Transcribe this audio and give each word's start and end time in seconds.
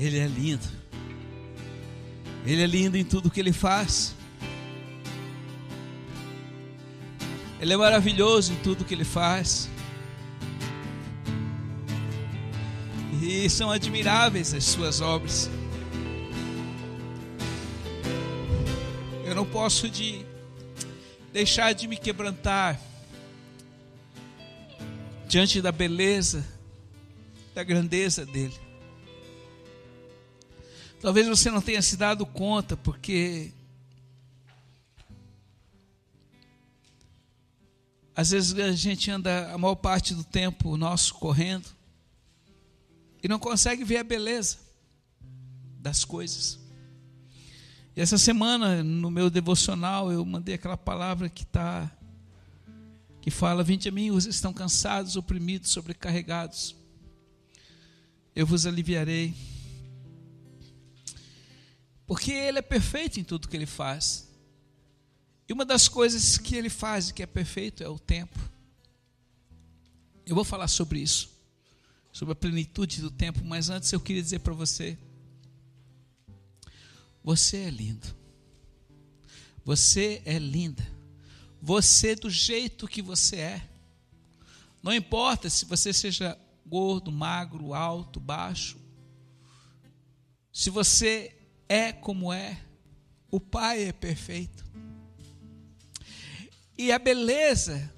Ele 0.00 0.20
é 0.20 0.28
lindo. 0.28 0.64
Ele 2.46 2.62
é 2.62 2.66
lindo 2.66 2.96
em 2.96 3.04
tudo 3.04 3.28
que 3.28 3.40
ele 3.40 3.52
faz. 3.52 4.14
Ele 7.60 7.72
é 7.72 7.76
maravilhoso 7.76 8.52
em 8.52 8.56
tudo 8.56 8.84
que 8.84 8.94
ele 8.94 9.04
faz. 9.04 9.68
E 13.20 13.50
são 13.50 13.72
admiráveis 13.72 14.54
as 14.54 14.62
suas 14.62 15.00
obras. 15.00 15.50
Eu 19.24 19.34
não 19.34 19.44
posso 19.44 19.90
de 19.90 20.24
deixar 21.32 21.72
de 21.72 21.88
me 21.88 21.96
quebrantar 21.96 22.80
diante 25.26 25.60
da 25.60 25.72
beleza, 25.72 26.46
da 27.52 27.64
grandeza 27.64 28.24
dele. 28.24 28.67
Talvez 31.00 31.28
você 31.28 31.50
não 31.50 31.60
tenha 31.60 31.80
se 31.80 31.96
dado 31.96 32.26
conta, 32.26 32.76
porque 32.76 33.52
às 38.14 38.30
vezes 38.30 38.58
a 38.58 38.72
gente 38.72 39.08
anda 39.08 39.52
a 39.52 39.58
maior 39.58 39.76
parte 39.76 40.12
do 40.12 40.24
tempo 40.24 40.76
nosso 40.76 41.14
correndo 41.14 41.68
e 43.22 43.28
não 43.28 43.38
consegue 43.38 43.84
ver 43.84 43.98
a 43.98 44.04
beleza 44.04 44.58
das 45.78 46.04
coisas. 46.04 46.58
E 47.94 48.00
essa 48.00 48.18
semana, 48.18 48.82
no 48.82 49.08
meu 49.08 49.30
devocional, 49.30 50.10
eu 50.10 50.24
mandei 50.24 50.56
aquela 50.56 50.76
palavra 50.76 51.28
que 51.28 51.44
está 51.44 51.90
que 53.20 53.30
fala: 53.30 53.62
Vinde 53.62 53.88
a 53.88 53.92
mim, 53.92 54.10
os 54.10 54.26
estão 54.26 54.52
cansados, 54.52 55.14
oprimidos, 55.14 55.70
sobrecarregados. 55.70 56.74
Eu 58.34 58.46
vos 58.46 58.66
aliviarei. 58.66 59.57
Porque 62.08 62.32
Ele 62.32 62.58
é 62.58 62.62
perfeito 62.62 63.20
em 63.20 63.22
tudo 63.22 63.46
que 63.46 63.54
Ele 63.54 63.66
faz. 63.66 64.26
E 65.46 65.52
uma 65.52 65.64
das 65.64 65.88
coisas 65.88 66.38
que 66.38 66.56
Ele 66.56 66.70
faz 66.70 67.12
que 67.12 67.22
é 67.22 67.26
perfeito 67.26 67.84
é 67.84 67.88
o 67.88 67.98
tempo. 67.98 68.38
Eu 70.24 70.34
vou 70.34 70.44
falar 70.44 70.68
sobre 70.68 71.00
isso, 71.00 71.30
sobre 72.10 72.32
a 72.32 72.34
plenitude 72.34 73.02
do 73.02 73.10
tempo, 73.10 73.44
mas 73.44 73.68
antes 73.68 73.92
eu 73.92 74.00
queria 74.00 74.22
dizer 74.22 74.40
para 74.40 74.54
você: 74.54 74.96
você 77.22 77.58
é 77.58 77.70
lindo. 77.70 78.16
Você 79.62 80.22
é 80.24 80.38
linda. 80.38 80.86
Você 81.60 82.14
do 82.14 82.30
jeito 82.30 82.88
que 82.88 83.02
você 83.02 83.36
é. 83.36 83.68
Não 84.82 84.94
importa 84.94 85.50
se 85.50 85.66
você 85.66 85.92
seja 85.92 86.38
gordo, 86.64 87.12
magro, 87.12 87.74
alto, 87.74 88.18
baixo. 88.18 88.78
Se 90.50 90.70
você 90.70 91.37
é 91.68 91.92
como 91.92 92.32
é, 92.32 92.58
o 93.30 93.38
Pai 93.38 93.84
é 93.84 93.92
perfeito. 93.92 94.64
E 96.76 96.90
a 96.92 96.98
beleza 96.98 97.92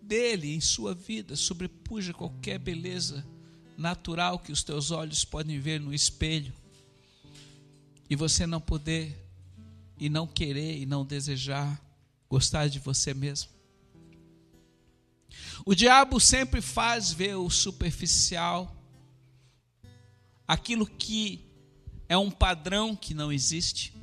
dele 0.00 0.54
em 0.54 0.60
sua 0.60 0.94
vida 0.94 1.36
sobrepuja 1.36 2.12
qualquer 2.12 2.58
beleza 2.58 3.24
natural 3.78 4.38
que 4.38 4.52
os 4.52 4.62
teus 4.62 4.90
olhos 4.90 5.24
podem 5.24 5.58
ver 5.58 5.80
no 5.80 5.94
espelho. 5.94 6.52
E 8.10 8.16
você 8.16 8.46
não 8.46 8.60
poder 8.60 9.16
e 9.96 10.08
não 10.08 10.26
querer 10.26 10.78
e 10.78 10.84
não 10.84 11.06
desejar 11.06 11.80
gostar 12.28 12.68
de 12.68 12.78
você 12.78 13.14
mesmo. 13.14 13.50
O 15.64 15.74
diabo 15.74 16.18
sempre 16.18 16.60
faz 16.60 17.12
ver 17.12 17.36
o 17.36 17.48
superficial, 17.48 18.74
aquilo 20.46 20.86
que 20.86 21.51
é 22.12 22.18
um 22.18 22.30
padrão 22.30 22.94
que 22.94 23.14
não 23.14 23.32
existe, 23.32 23.94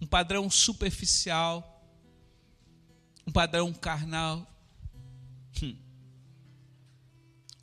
um 0.00 0.06
padrão 0.06 0.48
superficial, 0.48 1.84
um 3.26 3.32
padrão 3.32 3.72
carnal, 3.72 4.46
hum. 5.60 5.76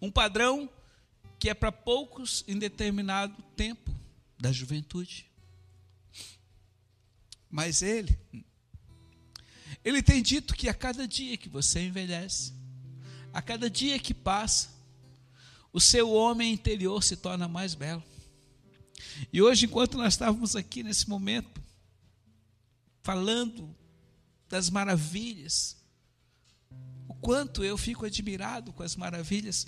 um 0.02 0.12
padrão 0.12 0.70
que 1.40 1.50
é 1.50 1.54
para 1.54 1.72
poucos 1.72 2.44
em 2.50 2.60
determinado 2.60 3.42
tempo 3.56 3.98
da 4.38 4.52
juventude. 4.52 5.32
Mas 7.50 7.82
ele, 7.82 8.20
ele 9.86 10.04
tem 10.04 10.22
dito 10.22 10.54
que 10.54 10.68
a 10.68 10.74
cada 10.74 11.08
dia 11.08 11.38
que 11.38 11.48
você 11.48 11.80
envelhece, 11.80 12.54
a 13.32 13.42
cada 13.42 13.70
dia 13.70 13.98
que 14.00 14.14
passa, 14.14 14.70
o 15.72 15.80
seu 15.80 16.12
homem 16.12 16.52
interior 16.52 17.02
se 17.02 17.16
torna 17.16 17.48
mais 17.48 17.74
belo. 17.74 18.04
E 19.32 19.42
hoje, 19.42 19.66
enquanto 19.66 19.98
nós 19.98 20.14
estávamos 20.14 20.56
aqui 20.56 20.84
nesse 20.84 21.08
momento, 21.10 21.62
falando 23.02 23.76
das 24.50 24.70
maravilhas, 24.70 25.78
o 27.08 27.14
quanto 27.14 27.64
eu 27.64 27.78
fico 27.78 28.06
admirado 28.06 28.74
com 28.74 28.84
as 28.84 28.96
maravilhas, 28.96 29.68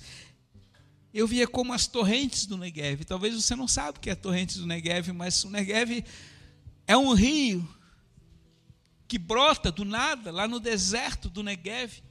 eu 1.13 1.28
via 1.28 1.47
como 1.47 1.73
as 1.73 1.88
torrentes 1.88 2.45
do 2.45 2.57
Negev. 2.57 3.03
Talvez 3.03 3.34
você 3.34 3.56
não 3.56 3.68
saiba 3.68 3.97
o 3.97 4.01
que 4.01 4.09
é 4.09 4.16
torrentes 4.16 4.57
do 4.57 4.68
Negev, 4.68 5.12
mas 5.12 5.44
o 5.44 5.50
Negev 5.50 6.03
é 6.85 6.95
um 6.95 7.13
rio 7.13 7.68
que 9.07 9.18
brota 9.18 9.72
do 9.72 9.84
nada 9.84 10.31
lá 10.31 10.47
no 10.47 10.59
deserto 10.59 11.29
do 11.29 11.41
Negev. 11.41 12.03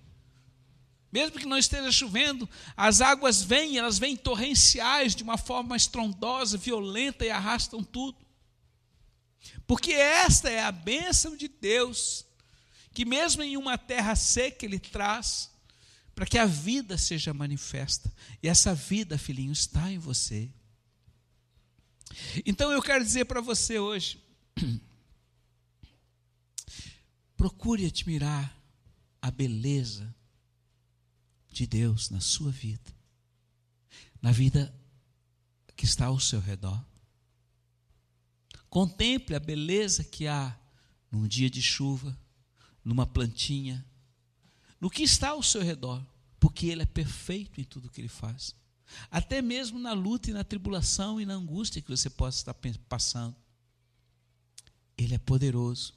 Mesmo 1.11 1.39
que 1.39 1.47
não 1.47 1.57
esteja 1.57 1.91
chovendo, 1.91 2.49
as 2.77 3.01
águas 3.01 3.43
vêm, 3.43 3.79
elas 3.79 3.99
vêm 3.99 4.17
torrenciais 4.17 5.15
de 5.15 5.23
uma 5.23 5.39
forma 5.39 5.77
estrondosa, 5.77 6.59
violenta 6.59 7.25
e 7.25 7.31
arrastam 7.31 7.83
tudo. 7.83 8.19
Porque 9.67 9.93
esta 9.93 10.51
é 10.51 10.63
a 10.63 10.73
bênção 10.73 11.37
de 11.37 11.49
Deus, 11.49 12.27
que 12.93 13.05
mesmo 13.05 13.43
em 13.43 13.57
uma 13.57 13.79
terra 13.79 14.15
seca 14.15 14.67
Ele 14.67 14.79
traz, 14.79 15.51
para 16.15 16.27
que 16.27 16.37
a 16.37 16.45
vida 16.45 16.99
seja 16.99 17.33
manifesta. 17.33 18.13
E 18.43 18.49
essa 18.49 18.75
vida, 18.75 19.17
filhinho, 19.17 19.53
está 19.53 19.91
em 19.91 19.99
você. 19.99 20.51
Então 22.45 22.71
eu 22.73 22.83
quero 22.83 23.05
dizer 23.05 23.25
para 23.25 23.41
você 23.41 23.79
hoje, 23.79 24.21
Procure 27.39 27.87
admirar 27.87 28.53
a 29.23 29.31
beleza 29.31 30.13
de 31.59 31.67
Deus 31.67 32.09
na 32.09 32.21
sua 32.21 32.53
vida, 32.53 32.95
na 34.23 34.31
vida 34.31 34.73
que 35.77 35.85
está 35.85 36.07
ao 36.07 36.21
seu 36.21 36.41
redor. 36.41 36.81
Contemple 38.71 39.35
a 39.35 39.41
beleza 39.41 40.05
que 40.05 40.29
há 40.29 40.57
num 41.11 41.27
dia 41.27 41.51
de 41.51 41.61
chuva, 41.61 42.17
numa 42.85 43.07
plantinha, 43.07 43.85
no 44.81 44.89
que 44.89 45.03
está 45.03 45.31
ao 45.31 45.43
seu 45.43 45.61
redor, 45.61 46.05
porque 46.39 46.69
Ele 46.69 46.83
é 46.83 46.87
perfeito 46.87 47.61
em 47.61 47.65
tudo 47.65 47.91
que 47.91 48.01
Ele 48.01 48.09
faz. 48.09 48.55
Até 49.11 49.43
mesmo 49.43 49.81
na 49.81 49.93
luta 49.93 50.31
e 50.31 50.33
na 50.33 50.45
tribulação 50.45 51.21
e 51.21 51.27
na 51.27 51.35
angústia 51.35 51.83
que 51.83 51.91
você 51.91 52.09
possa 52.09 52.39
estar 52.39 52.55
passando. 52.89 53.35
Ele 54.97 55.15
é 55.15 55.19
poderoso 55.19 55.93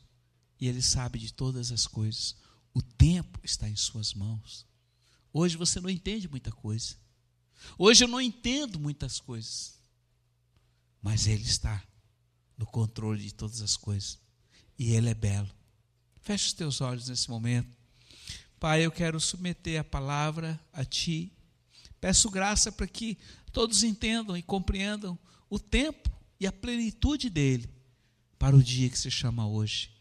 e 0.60 0.68
Ele 0.68 0.82
sabe 0.82 1.20
de 1.20 1.32
todas 1.32 1.72
as 1.72 1.86
coisas. 1.86 2.36
O 2.74 2.82
tempo 2.82 3.40
está 3.44 3.70
em 3.70 3.76
Suas 3.76 4.14
mãos. 4.16 4.71
Hoje 5.34 5.58
você 5.58 5.80
não 5.80 5.90
entende 5.90 6.28
muita 6.28 6.52
coisa. 6.52 6.96
Hoje 7.78 8.04
eu 8.04 8.08
não 8.08 8.20
entendo 8.20 8.80
muitas 8.80 9.20
coisas. 9.20 9.80
Mas 11.02 11.28
Ele 11.28 11.44
está 11.44 11.82
no 12.58 12.66
controle 12.66 13.24
de 13.24 13.34
todas 13.34 13.62
as 13.62 13.78
coisas. 13.78 14.20
E 14.78 14.94
Ele 14.94 15.10
é 15.10 15.14
belo. 15.14 15.50
Feche 16.22 16.48
os 16.48 16.54
teus 16.54 16.82
olhos 16.82 17.08
nesse 17.08 17.30
momento. 17.30 17.76
Pai, 18.60 18.86
eu 18.86 18.92
quero 18.92 19.20
submeter 19.20 19.80
a 19.80 19.84
palavra 19.84 20.60
a 20.72 20.86
Ti. 20.86 21.32
Peço 22.00 22.30
graça 22.30 22.72
para 22.72 22.88
que 22.88 23.18
todos 23.52 23.84
entendam 23.84 24.38
e 24.38 24.44
compreendam 24.44 25.18
o 25.50 25.60
tempo 25.60 26.10
e 26.40 26.48
a 26.48 26.52
plenitude 26.52 27.30
dele 27.30 27.70
para 28.38 28.56
o 28.56 28.64
dia 28.64 28.90
que 28.90 28.98
se 28.98 29.12
chama 29.12 29.48
hoje. 29.48 29.92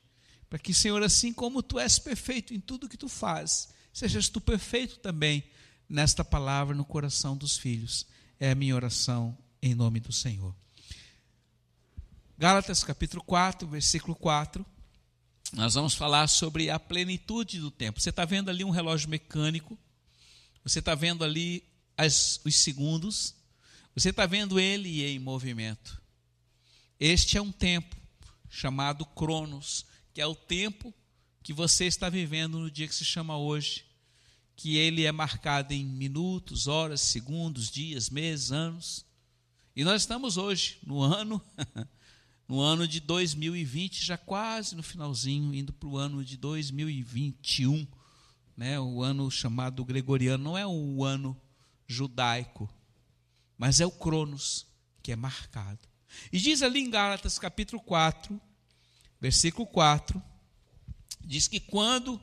Para 0.49 0.59
que, 0.59 0.75
Senhor, 0.75 1.03
assim 1.03 1.32
como 1.32 1.62
tu 1.62 1.79
és 1.79 1.99
perfeito 1.99 2.53
em 2.53 2.61
tudo 2.61 2.88
que 2.88 2.97
tu 2.97 3.09
fazes, 3.09 3.69
sejas 3.93 4.29
tu 4.29 4.41
perfeito 4.41 4.99
também 4.99 5.45
nesta 5.89 6.25
palavra 6.25 6.75
no 6.75 6.85
coração 6.85 7.37
dos 7.37 7.59
filhos. 7.59 8.07
É 8.39 8.51
a 8.51 8.55
minha 8.55 8.75
oração 8.75 9.37
em 9.61 9.75
nome 9.75 10.01
do 10.01 10.13
Senhor. 10.13 10.55
Gálatas 12.39 12.83
capítulo 12.83 13.23
4, 13.23 13.69
versículo 13.69 14.15
4. 14.15 14.65
Nós 15.53 15.75
vamos 15.75 15.95
falar 15.95 16.29
sobre 16.29 16.71
a 16.71 16.79
plenitude 16.79 17.59
do 17.59 17.71
tempo. 17.71 18.01
Você 18.01 18.11
está 18.11 18.25
vendo 18.25 18.49
ali 18.49 18.65
um 18.65 18.71
relógio 18.71 19.11
mecânico, 19.11 19.77
você 20.63 20.79
está 20.79 20.95
vendo 20.95 21.25
ali 21.25 21.65
as, 21.99 22.41
os 22.45 22.57
segundos, 22.57 23.35
você 23.95 24.11
está 24.11 24.27
vendo 24.27 24.61
ele 24.61 25.05
em 25.05 25.19
movimento. 25.19 26.01
Este 26.99 27.37
é 27.37 27.43
um 27.43 27.51
tempo 27.51 27.97
chamado 28.49 29.05
Cronos, 29.05 29.85
que 30.15 30.21
é 30.21 30.27
o 30.27 30.35
tempo 30.35 30.95
que 31.43 31.53
você 31.53 31.87
está 31.87 32.09
vivendo 32.09 32.59
no 32.59 32.71
dia 32.71 32.87
que 32.87 32.95
se 32.95 33.05
chama 33.05 33.37
hoje, 33.37 33.85
que 34.55 34.77
ele 34.77 35.05
é 35.05 35.13
marcado 35.13 35.73
em 35.73 35.85
minutos, 35.85 36.67
horas, 36.67 37.01
segundos, 37.01 37.71
dias, 37.71 38.11
meses, 38.11 38.53
anos. 38.53 39.07
E 39.75 39.83
nós 39.83 40.03
estamos 40.03 40.37
hoje, 40.37 40.79
no 40.85 41.03
ano, 41.03 41.41
no 42.47 42.61
ano 42.61 42.87
de 42.87 43.01
2020, 43.01 44.05
já 44.05 44.19
quase 44.19 44.77
no 44.77 44.83
finalzinho, 44.83 45.55
indo 45.55 45.73
para 45.73 45.89
o 45.89 45.97
ano 45.97 46.23
de 46.23 46.37
2021, 46.37 47.87
né, 48.57 48.79
o 48.79 49.03
ano 49.03 49.31
chamado 49.31 49.85
gregoriano, 49.85 50.45
não 50.45 50.59
é 50.59 50.67
o 50.67 51.03
ano 51.05 51.41
judaico, 51.87 52.69
mas 53.57 53.81
é 53.81 53.87
o 53.87 53.91
Cronos 53.91 54.67
que 55.03 55.11
é 55.11 55.17
marcado. 55.17 55.89
E 56.31 56.39
diz 56.39 56.61
ali 56.61 56.81
em 56.81 56.91
Gálatas 56.91 57.39
capítulo 57.39 57.81
4, 57.81 58.39
versículo 59.19 59.67
4, 59.67 60.23
diz 61.25 61.46
que 61.46 61.61
quando, 61.61 62.20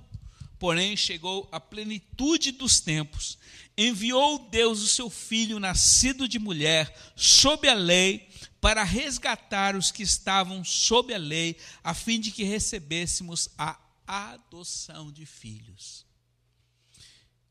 porém, 0.60 0.98
chegou 0.98 1.48
a 1.52 1.60
plenitude 1.60 2.52
dos 2.52 2.80
tempos, 2.80 3.38
enviou 3.78 4.50
Deus 4.50 4.82
o 4.82 4.88
seu 4.88 5.10
filho, 5.10 5.60
nascido 5.60 6.28
de 6.28 6.40
mulher, 6.40 6.94
sob 7.16 7.68
a 7.68 7.74
lei, 7.74 8.28
para 8.60 8.84
resgatar 8.84 9.76
os 9.76 9.92
que 9.92 10.02
estavam 10.02 10.64
sob 10.64 11.14
a 11.14 11.18
lei, 11.18 11.56
a 11.84 11.94
fim 11.94 12.20
de 12.20 12.32
que 12.32 12.44
recebêssemos 12.44 13.50
a 13.58 13.80
adoção 14.08 15.12
de 15.12 15.26
filhos. 15.26 16.06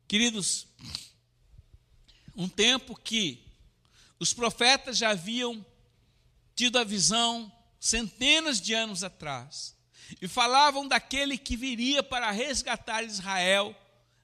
Queridos, 0.09 0.67
um 2.35 2.49
tempo 2.49 2.95
que 2.95 3.45
os 4.19 4.33
profetas 4.33 4.99
já 4.99 5.11
haviam 5.11 5.65
tido 6.55 6.79
a 6.79 6.85
visão 6.85 7.53
centenas 7.79 8.61
de 8.61 8.73
anos 8.73 9.05
atrás 9.05 9.76
e 10.21 10.29
falavam 10.29 10.87
daquele 10.87 11.37
que 11.37 11.57
viria 11.57 12.03
para 12.03 12.31
resgatar 12.31 13.03
Israel 13.03 13.75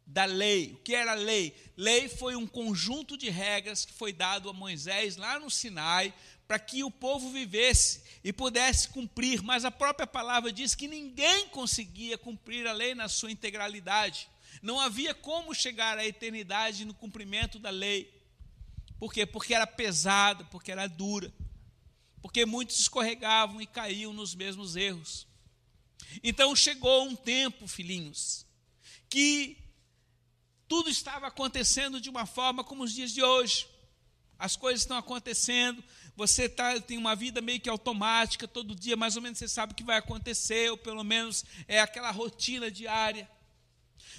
da 0.06 0.24
lei. 0.24 0.72
O 0.72 0.76
que 0.78 0.94
era 0.94 1.14
lei? 1.14 1.54
Lei 1.76 2.08
foi 2.08 2.36
um 2.36 2.46
conjunto 2.46 3.16
de 3.16 3.30
regras 3.30 3.84
que 3.84 3.92
foi 3.92 4.12
dado 4.12 4.48
a 4.48 4.52
Moisés 4.52 5.16
lá 5.16 5.38
no 5.38 5.50
Sinai 5.50 6.12
para 6.46 6.58
que 6.58 6.84
o 6.84 6.90
povo 6.90 7.30
vivesse 7.30 8.02
e 8.22 8.32
pudesse 8.32 8.88
cumprir, 8.88 9.42
mas 9.42 9.64
a 9.64 9.70
própria 9.70 10.06
palavra 10.06 10.52
diz 10.52 10.74
que 10.74 10.86
ninguém 10.86 11.48
conseguia 11.48 12.18
cumprir 12.18 12.66
a 12.66 12.72
lei 12.72 12.94
na 12.94 13.08
sua 13.08 13.30
integralidade. 13.30 14.28
Não 14.60 14.78
havia 14.78 15.14
como 15.14 15.54
chegar 15.54 15.96
à 15.96 16.06
eternidade 16.06 16.84
no 16.84 16.92
cumprimento 16.92 17.58
da 17.58 17.70
lei. 17.70 18.12
Por 18.98 19.12
quê? 19.12 19.24
Porque 19.24 19.54
era 19.54 19.66
pesada, 19.66 20.44
porque 20.44 20.70
era 20.70 20.86
dura. 20.86 21.32
Porque 22.20 22.44
muitos 22.44 22.78
escorregavam 22.78 23.60
e 23.60 23.66
caíam 23.66 24.12
nos 24.12 24.34
mesmos 24.34 24.76
erros. 24.76 25.26
Então 26.22 26.54
chegou 26.56 27.04
um 27.04 27.14
tempo, 27.14 27.66
filhinhos, 27.66 28.46
que 29.08 29.58
tudo 30.68 30.88
estava 30.88 31.26
acontecendo 31.26 32.00
de 32.00 32.08
uma 32.08 32.26
forma 32.26 32.64
como 32.64 32.82
os 32.82 32.92
dias 32.92 33.12
de 33.12 33.22
hoje. 33.22 33.68
As 34.38 34.56
coisas 34.56 34.80
estão 34.80 34.96
acontecendo, 34.96 35.84
você 36.16 36.48
tá, 36.48 36.80
tem 36.80 36.98
uma 36.98 37.14
vida 37.14 37.40
meio 37.40 37.60
que 37.60 37.68
automática, 37.68 38.48
todo 38.48 38.74
dia 38.74 38.96
mais 38.96 39.14
ou 39.14 39.22
menos 39.22 39.38
você 39.38 39.46
sabe 39.46 39.72
o 39.72 39.76
que 39.76 39.84
vai 39.84 39.98
acontecer, 39.98 40.70
ou 40.70 40.76
pelo 40.76 41.04
menos 41.04 41.44
é 41.68 41.80
aquela 41.80 42.10
rotina 42.10 42.70
diária. 42.70 43.30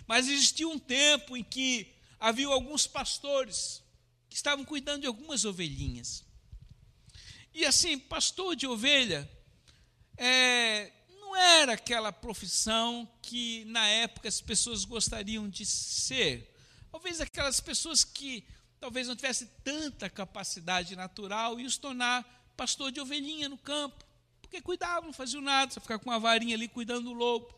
Mas 0.08 0.28
existia 0.28 0.68
um 0.68 0.80
tempo 0.80 1.36
em 1.36 1.44
que 1.44 1.94
havia 2.20 2.48
alguns 2.48 2.88
pastores 2.88 3.84
que 4.30 4.36
estavam 4.36 4.64
cuidando 4.64 5.02
de 5.02 5.08
algumas 5.08 5.46
ovelhinhas. 5.46 6.24
E 7.54 7.66
assim, 7.66 8.00
pastor 8.00 8.56
de 8.56 8.66
ovelha 8.66 9.30
é, 10.18 10.92
não 11.34 11.36
era 11.36 11.74
aquela 11.74 12.14
profissão 12.14 13.10
que 13.20 13.66
na 13.66 13.88
época 13.88 14.30
as 14.30 14.40
pessoas 14.40 14.86
gostariam 14.86 15.50
de 15.50 15.66
ser. 15.66 16.56
Talvez 16.92 17.20
aquelas 17.20 17.60
pessoas 17.60 18.04
que 18.04 18.46
talvez 18.80 19.08
não 19.08 19.16
tivessem 19.16 19.50
tanta 19.64 20.10
capacidade 20.12 20.96
natural 20.96 21.60
e 21.60 21.66
os 21.66 21.76
tornar 21.76 22.24
pastor 22.56 22.92
de 22.92 23.02
ovelhinha 23.02 23.50
no 23.50 23.58
campo, 23.58 24.06
porque 24.44 24.62
cuidavam, 24.62 25.06
não 25.06 25.14
faziam 25.14 25.42
nada, 25.42 25.74
só 25.74 25.82
ficar 25.82 25.98
com 25.98 26.12
uma 26.12 26.20
varinha 26.20 26.56
ali 26.56 26.68
cuidando 26.68 27.06
do 27.06 27.14
lobo. 27.14 27.52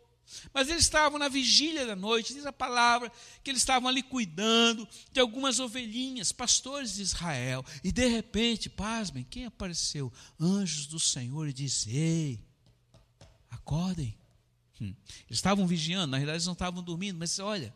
Mas 0.54 0.70
eles 0.70 0.84
estavam 0.84 1.20
na 1.20 1.28
vigília 1.28 1.86
da 1.86 1.98
noite, 1.98 2.34
diz 2.34 2.46
a 2.46 2.54
palavra, 2.54 3.12
que 3.44 3.52
eles 3.52 3.62
estavam 3.62 3.90
ali 3.90 4.02
cuidando 4.02 4.88
de 5.12 5.20
algumas 5.20 5.60
ovelhinhas, 5.60 6.32
pastores 6.32 6.96
de 6.96 7.02
Israel. 7.02 7.64
E 7.84 7.92
de 7.92 8.08
repente, 8.08 8.70
pasmem, 8.70 9.28
quem 9.30 9.46
apareceu? 9.46 10.12
Anjos 10.40 10.88
do 10.88 11.00
Senhor 11.00 11.48
e 11.48 11.54
diz: 11.54 11.86
Ei, 11.88 12.45
acordem. 13.66 14.16
Hum. 14.80 14.94
Eles 15.28 15.40
estavam 15.40 15.66
vigiando, 15.66 16.12
na 16.12 16.18
realidade 16.18 16.38
eles 16.38 16.46
não 16.46 16.54
estavam 16.54 16.84
dormindo, 16.84 17.18
mas 17.18 17.40
olha, 17.40 17.74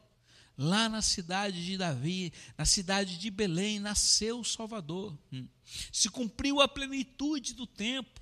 lá 0.55 0.87
na 0.87 1.01
cidade 1.01 1.65
de 1.65 1.77
Davi, 1.77 2.31
na 2.55 2.65
cidade 2.65 3.17
de 3.17 3.31
Belém, 3.31 3.79
nasceu 3.79 4.39
o 4.39 4.45
Salvador. 4.45 5.17
Hum. 5.33 5.47
Se 5.91 6.09
cumpriu 6.09 6.61
a 6.61 6.67
plenitude 6.67 7.53
do 7.53 7.65
tempo. 7.65 8.21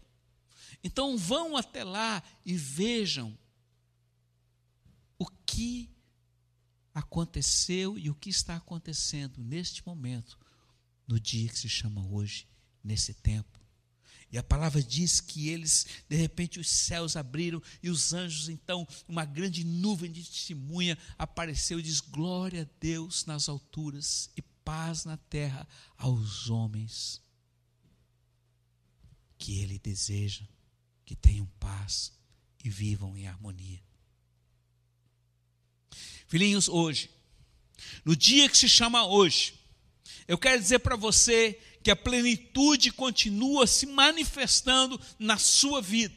Então 0.84 1.18
vão 1.18 1.58
até 1.58 1.84
lá 1.84 2.24
e 2.46 2.56
vejam 2.56 3.38
o 5.20 5.26
que 5.26 5.90
aconteceu 6.94 7.98
e 7.98 8.10
o 8.10 8.16
que 8.16 8.30
está 8.30 8.56
acontecendo 8.56 9.44
neste 9.44 9.86
momento, 9.86 10.38
no 11.08 11.20
dia 11.20 11.50
que 11.50 11.58
se 11.58 11.68
chama 11.68 12.06
hoje, 12.06 12.48
nesse 12.84 13.14
tempo. 13.16 13.57
E 14.32 14.38
a 14.38 14.44
palavra 14.44 14.84
diz 14.84 15.22
que 15.22 15.48
eles, 15.48 15.86
de 16.10 16.16
repente, 16.16 16.60
os 16.60 16.70
céus 16.70 17.16
abriram 17.16 17.62
e 17.82 17.90
os 17.90 18.14
anjos, 18.14 18.50
então, 18.50 18.86
uma 19.08 19.24
grande 19.24 19.64
nuvem 19.64 20.12
de 20.12 20.24
testemunha 20.24 20.98
apareceu 21.18 21.80
e 21.80 21.84
diz: 21.84 22.02
Glória 22.02 22.64
a 22.64 22.80
Deus 22.80 23.26
nas 23.26 23.48
alturas 23.48 24.30
e 24.36 24.42
paz 24.42 25.06
na 25.06 25.16
terra 25.16 25.66
aos 25.98 26.50
homens 26.50 27.22
que 29.38 29.60
Ele 29.60 29.80
deseja 29.80 30.46
que 31.06 31.16
tenham 31.16 31.46
paz 31.58 32.12
e 32.64 32.70
vivam 32.70 33.18
em 33.18 33.28
harmonia. 33.28 33.82
Filhinhos, 36.28 36.68
hoje, 36.68 37.10
no 38.04 38.14
dia 38.14 38.50
que 38.50 38.58
se 38.58 38.68
chama 38.68 39.06
hoje, 39.06 39.58
eu 40.28 40.38
quero 40.38 40.62
dizer 40.62 40.80
para 40.80 40.98
você 40.98 41.58
que 41.88 41.92
a 41.92 41.96
plenitude 41.96 42.92
continua 42.92 43.66
se 43.66 43.86
manifestando 43.86 45.00
na 45.18 45.38
sua 45.38 45.82
vida. 45.82 46.14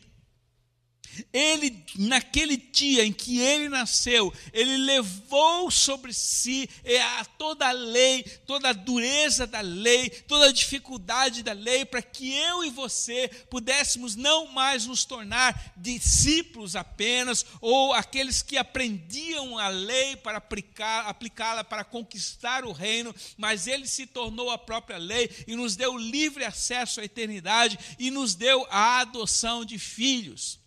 Ele, 1.33 1.85
naquele 1.97 2.57
dia 2.57 3.05
em 3.05 3.13
que 3.13 3.41
ele 3.41 3.69
nasceu, 3.69 4.33
ele 4.53 4.77
levou 4.77 5.71
sobre 5.71 6.13
si 6.13 6.69
é, 6.85 7.01
toda 7.39 7.69
a 7.69 7.73
lei, 7.73 8.23
toda 8.47 8.71
a 8.71 8.73
dureza 8.73 9.47
da 9.47 9.61
lei, 9.61 10.11
toda 10.11 10.47
a 10.47 10.53
dificuldade 10.53 11.43
da 11.43 11.53
lei, 11.53 11.85
para 11.85 12.03
que 12.03 12.33
eu 12.33 12.65
e 12.65 12.71
você 12.71 13.29
pudéssemos 13.51 14.17
não 14.17 14.49
mais 14.49 14.87
nos 14.87 15.05
tornar 15.05 15.73
discípulos 15.77 16.77
apenas, 16.77 17.45
ou 17.61 17.93
aqueles 17.93 18.43
que 18.43 18.57
aprendiam 18.57 19.59
a 19.59 19.69
lei 19.69 20.17
para 20.17 20.39
aplicá-la 20.39 21.65
para 21.65 21.85
conquistar 21.85 22.65
o 22.65 22.73
reino, 22.73 23.15
mas 23.37 23.67
ele 23.67 23.87
se 23.87 24.07
tornou 24.07 24.51
a 24.51 24.59
própria 24.59 24.99
lei 24.99 25.31
e 25.47 25.55
nos 25.57 25.77
deu 25.77 25.97
livre 25.97 26.45
acesso 26.45 27.01
à 27.01 27.05
eternidade 27.05 27.79
e 27.99 28.11
nos 28.11 28.35
deu 28.35 28.67
a 28.71 29.01
adoção 29.01 29.65
de 29.65 29.79
filhos 29.79 30.60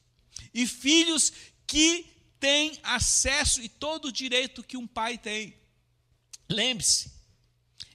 e 0.53 0.67
filhos 0.67 1.31
que 1.65 2.05
têm 2.39 2.79
acesso 2.83 3.62
e 3.62 3.69
todo 3.69 4.05
o 4.05 4.12
direito 4.12 4.63
que 4.63 4.77
um 4.77 4.86
pai 4.86 5.17
tem. 5.17 5.55
Lembre-se, 6.50 7.12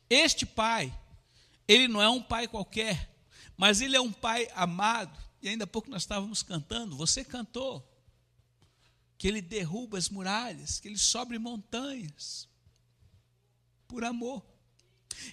este 0.09 0.47
pai, 0.47 0.97
ele 1.67 1.87
não 1.87 2.01
é 2.01 2.09
um 2.09 2.23
pai 2.23 2.49
qualquer, 2.49 3.15
mas 3.57 3.81
ele 3.81 3.97
é 3.97 4.01
um 4.01 4.13
pai 4.13 4.49
amado. 4.55 5.17
E 5.43 5.49
ainda 5.49 5.65
há 5.65 5.67
pouco 5.67 5.91
nós 5.91 6.03
estávamos 6.03 6.43
cantando, 6.43 6.97
você 6.97 7.25
cantou, 7.25 7.87
que 9.17 9.29
ele 9.29 9.43
derruba 9.43 9.99
as 9.99 10.09
muralhas, 10.09 10.81
que 10.81 10.89
ele 10.89 10.99
sobe 10.99 11.39
montanhas, 11.39 12.49
por 13.87 14.05
amor. 14.05 14.45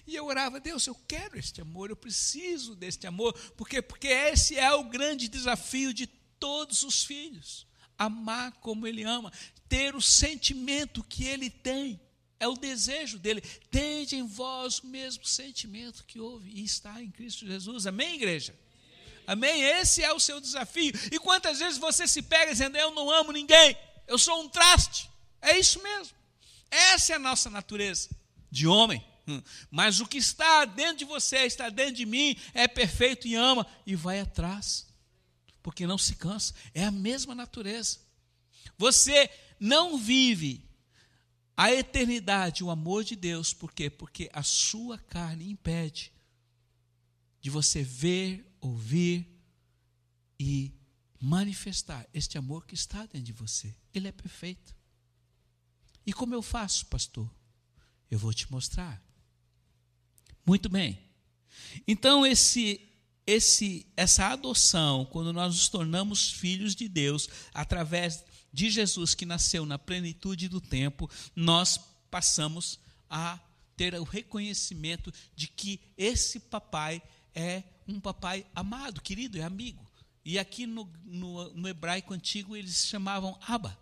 E 0.06 0.14
eu 0.14 0.26
orava, 0.26 0.60
Deus, 0.60 0.86
eu 0.86 0.94
quero 1.06 1.38
este 1.38 1.60
amor, 1.60 1.90
eu 1.90 1.96
preciso 1.96 2.74
deste 2.74 3.06
amor, 3.06 3.32
porque 3.56 3.80
porque 3.80 4.08
esse 4.08 4.58
é 4.58 4.72
o 4.72 4.84
grande 4.84 5.28
desafio 5.28 5.94
de 5.94 6.08
todos 6.38 6.82
os 6.82 7.04
filhos. 7.04 7.66
Amar 7.98 8.52
como 8.60 8.86
ele 8.86 9.02
ama, 9.02 9.32
ter 9.68 9.94
o 9.94 10.02
sentimento 10.02 11.02
que 11.02 11.24
ele 11.24 11.48
tem. 11.50 12.00
É 12.38 12.46
o 12.46 12.54
desejo 12.54 13.18
dele. 13.18 13.40
Tende 13.70 14.16
em 14.16 14.26
vós 14.26 14.80
o 14.80 14.86
mesmo 14.86 15.24
sentimento 15.24 16.04
que 16.04 16.20
houve 16.20 16.50
e 16.50 16.62
está 16.64 17.02
em 17.02 17.10
Cristo 17.10 17.46
Jesus. 17.46 17.86
Amém, 17.86 18.16
igreja? 18.16 18.54
Amém? 19.26 19.62
Esse 19.62 20.02
é 20.02 20.12
o 20.12 20.20
seu 20.20 20.40
desafio. 20.40 20.92
E 21.10 21.18
quantas 21.18 21.58
vezes 21.58 21.78
você 21.78 22.06
se 22.06 22.22
pega 22.22 22.52
dizendo: 22.52 22.76
Eu 22.76 22.92
não 22.92 23.10
amo 23.10 23.32
ninguém, 23.32 23.76
eu 24.06 24.18
sou 24.18 24.42
um 24.42 24.48
traste. 24.48 25.10
É 25.40 25.58
isso 25.58 25.82
mesmo. 25.82 26.14
Essa 26.70 27.14
é 27.14 27.16
a 27.16 27.20
nossa 27.20 27.48
natureza 27.48 28.10
de 28.50 28.66
homem. 28.66 29.04
Hum. 29.26 29.42
Mas 29.70 29.98
o 30.00 30.06
que 30.06 30.18
está 30.18 30.64
dentro 30.64 30.98
de 30.98 31.04
você, 31.04 31.38
está 31.38 31.68
dentro 31.68 31.94
de 31.94 32.06
mim, 32.06 32.36
é 32.54 32.68
perfeito 32.68 33.26
e 33.26 33.34
ama 33.34 33.66
e 33.86 33.96
vai 33.96 34.20
atrás 34.20 34.86
porque 35.66 35.84
não 35.84 35.98
se 35.98 36.14
cansa. 36.14 36.54
É 36.72 36.84
a 36.84 36.92
mesma 36.92 37.34
natureza. 37.34 37.98
Você 38.78 39.28
não 39.58 39.98
vive 39.98 40.64
a 41.56 41.72
eternidade, 41.72 42.62
o 42.62 42.70
amor 42.70 43.02
de 43.02 43.16
Deus, 43.16 43.52
por 43.52 43.72
quê? 43.72 43.90
Porque 43.90 44.30
a 44.32 44.44
sua 44.44 44.96
carne 44.96 45.50
impede 45.50 46.12
de 47.40 47.50
você 47.50 47.82
ver, 47.82 48.48
ouvir 48.60 49.28
e 50.38 50.72
manifestar 51.20 52.08
este 52.14 52.38
amor 52.38 52.64
que 52.64 52.76
está 52.76 53.00
dentro 53.00 53.22
de 53.22 53.32
você. 53.32 53.74
Ele 53.92 54.06
é 54.06 54.12
perfeito. 54.12 54.72
E 56.06 56.12
como 56.12 56.32
eu 56.32 56.42
faço, 56.42 56.86
pastor? 56.86 57.28
Eu 58.08 58.20
vou 58.20 58.32
te 58.32 58.48
mostrar. 58.52 59.02
Muito 60.46 60.68
bem. 60.68 60.96
Então 61.88 62.24
esse 62.24 62.88
esse 63.26 63.86
essa 63.96 64.28
adoção, 64.28 65.04
quando 65.06 65.32
nós 65.32 65.54
nos 65.54 65.68
tornamos 65.68 66.30
filhos 66.30 66.74
de 66.74 66.88
Deus 66.88 67.28
através 67.52 68.24
de 68.52 68.70
Jesus 68.70 69.14
que 69.14 69.26
nasceu 69.26 69.66
na 69.66 69.78
plenitude 69.78 70.48
do 70.48 70.60
tempo, 70.60 71.10
nós 71.34 71.78
passamos 72.10 72.78
a 73.10 73.38
ter 73.76 73.94
o 73.94 74.04
reconhecimento 74.04 75.12
de 75.34 75.48
que 75.48 75.80
esse 75.96 76.40
papai 76.40 77.02
é 77.34 77.62
um 77.86 78.00
papai 78.00 78.46
amado, 78.54 79.00
querido, 79.02 79.38
é 79.38 79.42
amigo. 79.42 79.86
E 80.24 80.38
aqui 80.38 80.66
no, 80.66 80.90
no, 81.04 81.52
no 81.52 81.68
hebraico 81.68 82.14
antigo 82.14 82.56
eles 82.56 82.86
chamavam 82.86 83.38
Abba. 83.46 83.78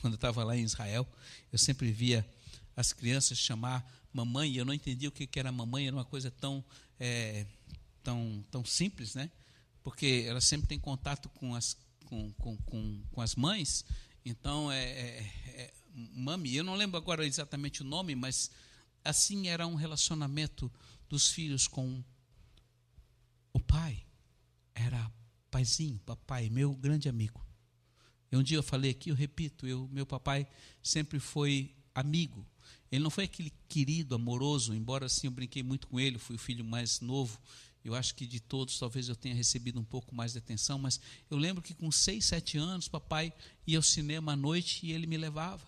Quando 0.00 0.14
eu 0.14 0.16
estava 0.16 0.42
lá 0.44 0.56
em 0.56 0.62
Israel, 0.62 1.06
eu 1.52 1.58
sempre 1.58 1.92
via 1.92 2.26
as 2.74 2.92
crianças 2.92 3.38
chamar 3.38 3.86
mamãe, 4.12 4.50
e 4.50 4.56
eu 4.56 4.64
não 4.64 4.72
entendia 4.72 5.08
o 5.08 5.12
que 5.12 5.28
era 5.38 5.52
mamãe, 5.52 5.86
era 5.86 5.94
uma 5.94 6.04
coisa 6.04 6.30
tão, 6.30 6.64
é, 6.98 7.46
tão, 8.02 8.44
tão 8.50 8.64
simples, 8.64 9.14
né? 9.14 9.30
Porque 9.82 10.24
elas 10.26 10.44
sempre 10.44 10.66
têm 10.66 10.78
contato 10.78 11.28
com 11.30 11.54
as, 11.54 11.76
com, 12.04 12.32
com, 12.32 12.56
com, 12.58 13.02
com 13.12 13.20
as 13.20 13.34
mães, 13.34 13.84
então 14.24 14.70
é, 14.70 14.84
é, 14.84 15.18
é 15.46 15.72
mami, 15.94 16.54
eu 16.54 16.64
não 16.64 16.74
lembro 16.74 16.96
agora 16.96 17.26
exatamente 17.26 17.82
o 17.82 17.84
nome, 17.84 18.14
mas 18.14 18.50
assim 19.04 19.48
era 19.48 19.66
um 19.66 19.74
relacionamento 19.74 20.70
dos 21.08 21.30
filhos 21.30 21.66
com 21.66 22.02
o 23.52 23.60
pai. 23.60 24.04
Era 24.74 25.10
paizinho, 25.50 25.98
papai, 26.00 26.48
meu 26.50 26.74
grande 26.74 27.08
amigo. 27.08 27.44
E 28.30 28.36
um 28.36 28.42
dia 28.42 28.58
eu 28.58 28.62
falei 28.62 28.90
aqui, 28.90 29.10
eu 29.10 29.14
repito, 29.14 29.66
eu, 29.66 29.88
meu 29.90 30.04
papai 30.04 30.46
sempre 30.82 31.18
foi 31.18 31.74
amigo. 31.98 32.46
Ele 32.90 33.02
não 33.02 33.10
foi 33.10 33.24
aquele 33.24 33.52
querido, 33.68 34.14
amoroso, 34.14 34.74
embora 34.74 35.06
assim 35.06 35.26
eu 35.26 35.30
brinquei 35.30 35.62
muito 35.62 35.86
com 35.86 36.00
ele, 36.00 36.18
fui 36.18 36.36
o 36.36 36.38
filho 36.38 36.64
mais 36.64 37.00
novo. 37.00 37.38
Eu 37.84 37.94
acho 37.94 38.14
que 38.14 38.26
de 38.26 38.40
todos 38.40 38.78
talvez 38.78 39.08
eu 39.08 39.16
tenha 39.16 39.34
recebido 39.34 39.78
um 39.80 39.84
pouco 39.84 40.14
mais 40.14 40.32
de 40.32 40.38
atenção, 40.38 40.78
mas 40.78 41.00
eu 41.30 41.36
lembro 41.36 41.62
que 41.62 41.74
com 41.74 41.90
seis, 41.90 42.24
sete 42.24 42.58
anos, 42.58 42.88
papai 42.88 43.32
ia 43.66 43.78
ao 43.78 43.82
cinema 43.82 44.32
à 44.32 44.36
noite 44.36 44.86
e 44.86 44.92
ele 44.92 45.06
me 45.06 45.16
levava. 45.16 45.66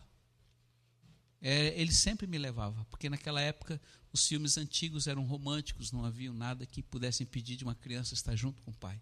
É, 1.42 1.80
ele 1.80 1.92
sempre 1.92 2.26
me 2.26 2.36
levava, 2.36 2.84
porque 2.90 3.08
naquela 3.08 3.40
época 3.40 3.80
os 4.12 4.26
filmes 4.26 4.58
antigos 4.58 5.06
eram 5.06 5.24
românticos, 5.24 5.92
não 5.92 6.04
havia 6.04 6.32
nada 6.32 6.66
que 6.66 6.82
pudesse 6.82 7.22
impedir 7.22 7.56
de 7.56 7.64
uma 7.64 7.74
criança 7.74 8.12
estar 8.12 8.36
junto 8.36 8.60
com 8.62 8.70
o 8.70 8.76
pai. 8.76 9.00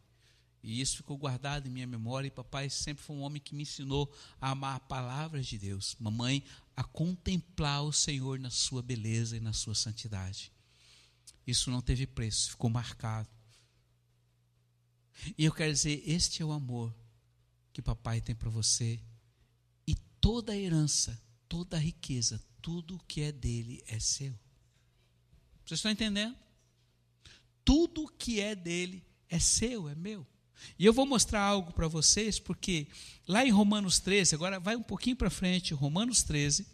E 0.63 0.81
isso 0.81 0.97
ficou 0.97 1.17
guardado 1.17 1.67
em 1.67 1.71
minha 1.71 1.87
memória. 1.87 2.27
E 2.27 2.31
papai 2.31 2.69
sempre 2.69 3.03
foi 3.03 3.17
um 3.17 3.21
homem 3.21 3.41
que 3.41 3.55
me 3.55 3.63
ensinou 3.63 4.13
a 4.41 4.51
amar 4.51 4.77
a 4.77 4.81
palavra 4.81 5.41
de 5.41 5.57
Deus. 5.57 5.97
Mamãe, 6.01 6.43
a 6.79 6.85
contemplar 6.85 7.83
o 7.83 7.93
Senhor 7.93 8.39
na 8.39 8.51
sua 8.51 8.81
beleza 8.81 9.37
e 9.37 9.41
na 9.41 9.53
sua 9.53 9.75
santidade. 9.75 10.53
Isso 11.45 11.73
não 11.73 11.83
teve 11.83 12.07
preço, 12.07 12.51
ficou 12.51 12.71
marcado. 12.71 13.29
E 15.37 15.45
eu 15.45 15.53
quero 15.53 15.73
dizer: 15.73 16.01
este 16.07 16.41
é 16.41 16.45
o 16.45 16.53
amor 16.53 16.97
que 17.73 17.83
papai 17.83 18.21
tem 18.21 18.33
para 18.33 18.49
você. 18.49 19.01
E 19.89 19.97
toda 20.21 20.53
a 20.53 20.57
herança, 20.57 21.21
toda 21.49 21.77
a 21.77 21.81
riqueza, 21.81 22.41
tudo 22.63 22.95
o 22.95 23.05
que 23.07 23.23
é 23.23 23.33
dele 23.33 23.83
é 23.89 23.99
seu. 23.99 24.39
Vocês 25.65 25.79
estão 25.79 25.91
entendendo? 25.91 26.37
Tudo 27.65 28.07
que 28.07 28.39
é 28.39 28.55
dele 28.55 29.05
é 29.29 29.41
seu, 29.41 29.89
é 29.89 29.97
meu. 29.97 30.25
E 30.79 30.85
eu 30.85 30.93
vou 30.93 31.07
mostrar 31.07 31.43
algo 31.43 31.73
para 31.73 31.89
vocês, 31.89 32.39
porque 32.39 32.87
lá 33.27 33.45
em 33.45 33.51
Romanos 33.51 33.99
13, 33.99 34.35
agora 34.35 34.59
vai 34.59 34.77
um 34.77 34.83
pouquinho 34.83 35.17
para 35.17 35.31
frente, 35.31 35.75
Romanos 35.75 36.23
13, 36.23 36.67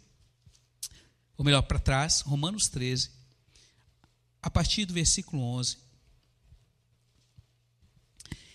ou 1.37 1.43
melhor, 1.43 1.61
para 1.63 1.79
trás, 1.79 2.21
Romanos 2.21 2.67
13, 2.69 3.11
a 4.41 4.49
partir 4.49 4.85
do 4.85 4.93
versículo 4.93 5.41
11. 5.41 5.77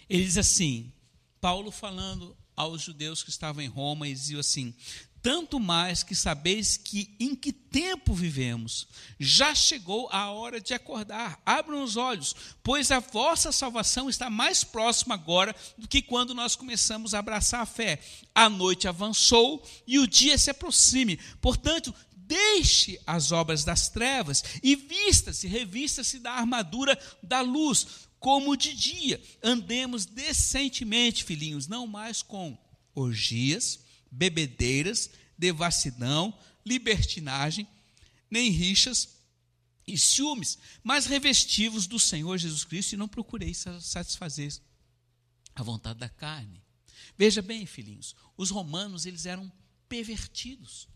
Ele 0.09 0.25
diz 0.25 0.39
assim: 0.39 0.93
Paulo 1.41 1.71
falando 1.71 2.37
aos 2.57 2.83
judeus 2.83 3.23
que 3.23 3.31
estavam 3.31 3.63
em 3.63 3.69
Roma, 3.69 4.09
e 4.09 4.13
dizia 4.13 4.41
assim: 4.41 4.75
tanto 5.23 5.61
mais 5.61 6.03
que 6.03 6.15
sabeis 6.15 6.77
que 6.77 7.15
em 7.21 7.35
que 7.35 7.53
tempo 7.53 8.15
vivemos. 8.15 8.89
Já 9.19 9.55
chegou 9.55 10.09
a 10.11 10.31
hora 10.31 10.61
de 10.61 10.73
acordar. 10.73 11.41
Abram 11.45 11.83
os 11.83 11.97
olhos, 11.97 12.35
pois 12.63 12.91
a 12.91 13.01
vossa 13.01 13.53
salvação 13.53 14.09
está 14.09 14.31
mais 14.31 14.65
próxima 14.65 15.15
agora 15.15 15.55
do 15.77 15.87
que 15.87 16.01
quando 16.01 16.35
nós 16.35 16.57
começamos 16.57 17.13
a 17.13 17.19
abraçar 17.19 17.61
a 17.61 17.67
fé. 17.67 18.01
A 18.35 18.49
noite 18.49 18.89
avançou 18.89 19.63
e 19.87 19.99
o 19.99 20.07
dia 20.07 20.39
se 20.39 20.51
aproxime. 20.51 21.19
Portanto, 21.41 21.95
deixe 22.17 22.99
as 23.07 23.31
obras 23.31 23.63
das 23.63 23.89
trevas 23.89 24.43
e 24.63 24.75
vista-se, 24.75 25.47
revista-se 25.47 26.19
da 26.19 26.33
armadura 26.33 26.99
da 27.23 27.43
luz, 27.43 28.09
como 28.19 28.57
de 28.57 28.73
dia. 28.73 29.21
Andemos 29.43 30.07
decentemente, 30.07 31.25
filhinhos, 31.25 31.69
não 31.69 31.87
mais 31.87 32.23
com 32.23 32.57
orgias 32.95 33.90
bebedeiras, 34.11 35.11
devassidão, 35.39 36.37
libertinagem, 36.65 37.67
nem 38.31 38.51
rixas 38.51 39.21
e 39.87 39.99
ciúmes, 39.99 40.59
mas 40.83 41.07
revestivos 41.07 41.87
do 41.87 41.99
Senhor 41.99 42.37
Jesus 42.39 42.65
Cristo 42.65 42.93
e 42.93 42.97
não 42.97 43.09
procureis 43.09 43.65
satisfazer 43.81 44.53
a 45.55 45.63
vontade 45.63 45.99
da 45.99 46.09
carne. 46.09 46.63
Veja 47.17 47.43
bem, 47.43 47.67
filhinhos, 47.67 48.15
os 48.37 48.51
romanos 48.51 49.05
eles 49.07 49.27
eram 49.27 49.51
pervertidos. 49.89 50.89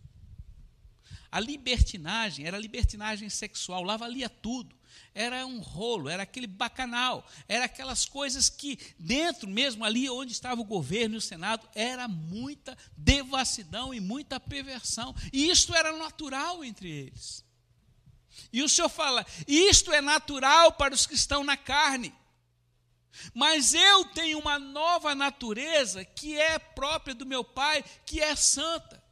A 1.35 1.41
libertinagem 1.41 2.47
era 2.47 2.57
libertinagem 2.57 3.29
sexual, 3.29 3.83
lá 3.83 3.97
valia 3.97 4.29
tudo 4.29 4.73
era 5.14 5.47
um 5.47 5.61
rolo, 5.61 6.09
era 6.09 6.25
aquele 6.25 6.47
bacanal, 6.47 7.25
era 7.47 7.67
aquelas 7.67 8.05
coisas 8.05 8.49
que 8.49 8.79
dentro 8.99 9.49
mesmo 9.49 9.85
ali 9.85 10.11
onde 10.11 10.33
estava 10.33 10.61
o 10.61 10.64
governo 10.64 11.14
e 11.14 11.19
o 11.19 11.23
Senado, 11.23 11.69
era 11.75 12.09
muita 12.09 12.76
devassidão 12.97 13.95
e 13.95 14.00
muita 14.00 14.41
perversão. 14.41 15.14
E 15.33 15.49
isto 15.49 15.75
era 15.75 15.97
natural 15.97 16.64
entre 16.64 16.91
eles. 16.91 17.45
E 18.53 18.62
o 18.62 18.69
Senhor 18.69 18.88
fala: 18.88 19.25
isto 19.47 19.93
é 19.93 20.00
natural 20.00 20.73
para 20.73 20.95
os 20.95 21.07
que 21.07 21.14
estão 21.14 21.45
na 21.45 21.57
carne. 21.57 22.12
Mas 23.33 23.73
eu 23.73 24.07
tenho 24.07 24.41
uma 24.41 24.59
nova 24.59 25.14
natureza 25.14 26.05
que 26.05 26.37
é 26.37 26.59
própria 26.59 27.14
do 27.14 27.25
meu 27.25 27.45
Pai, 27.45 27.85
que 28.05 28.21
é 28.21 28.35
santa. 28.35 29.04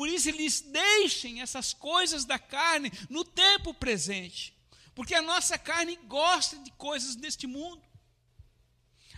Por 0.00 0.08
isso, 0.08 0.30
eles 0.30 0.62
deixem 0.62 1.42
essas 1.42 1.74
coisas 1.74 2.24
da 2.24 2.38
carne 2.38 2.90
no 3.10 3.22
tempo 3.22 3.74
presente. 3.74 4.56
Porque 4.94 5.14
a 5.14 5.20
nossa 5.20 5.58
carne 5.58 5.94
gosta 6.06 6.56
de 6.56 6.70
coisas 6.70 7.14
deste 7.14 7.46
mundo. 7.46 7.82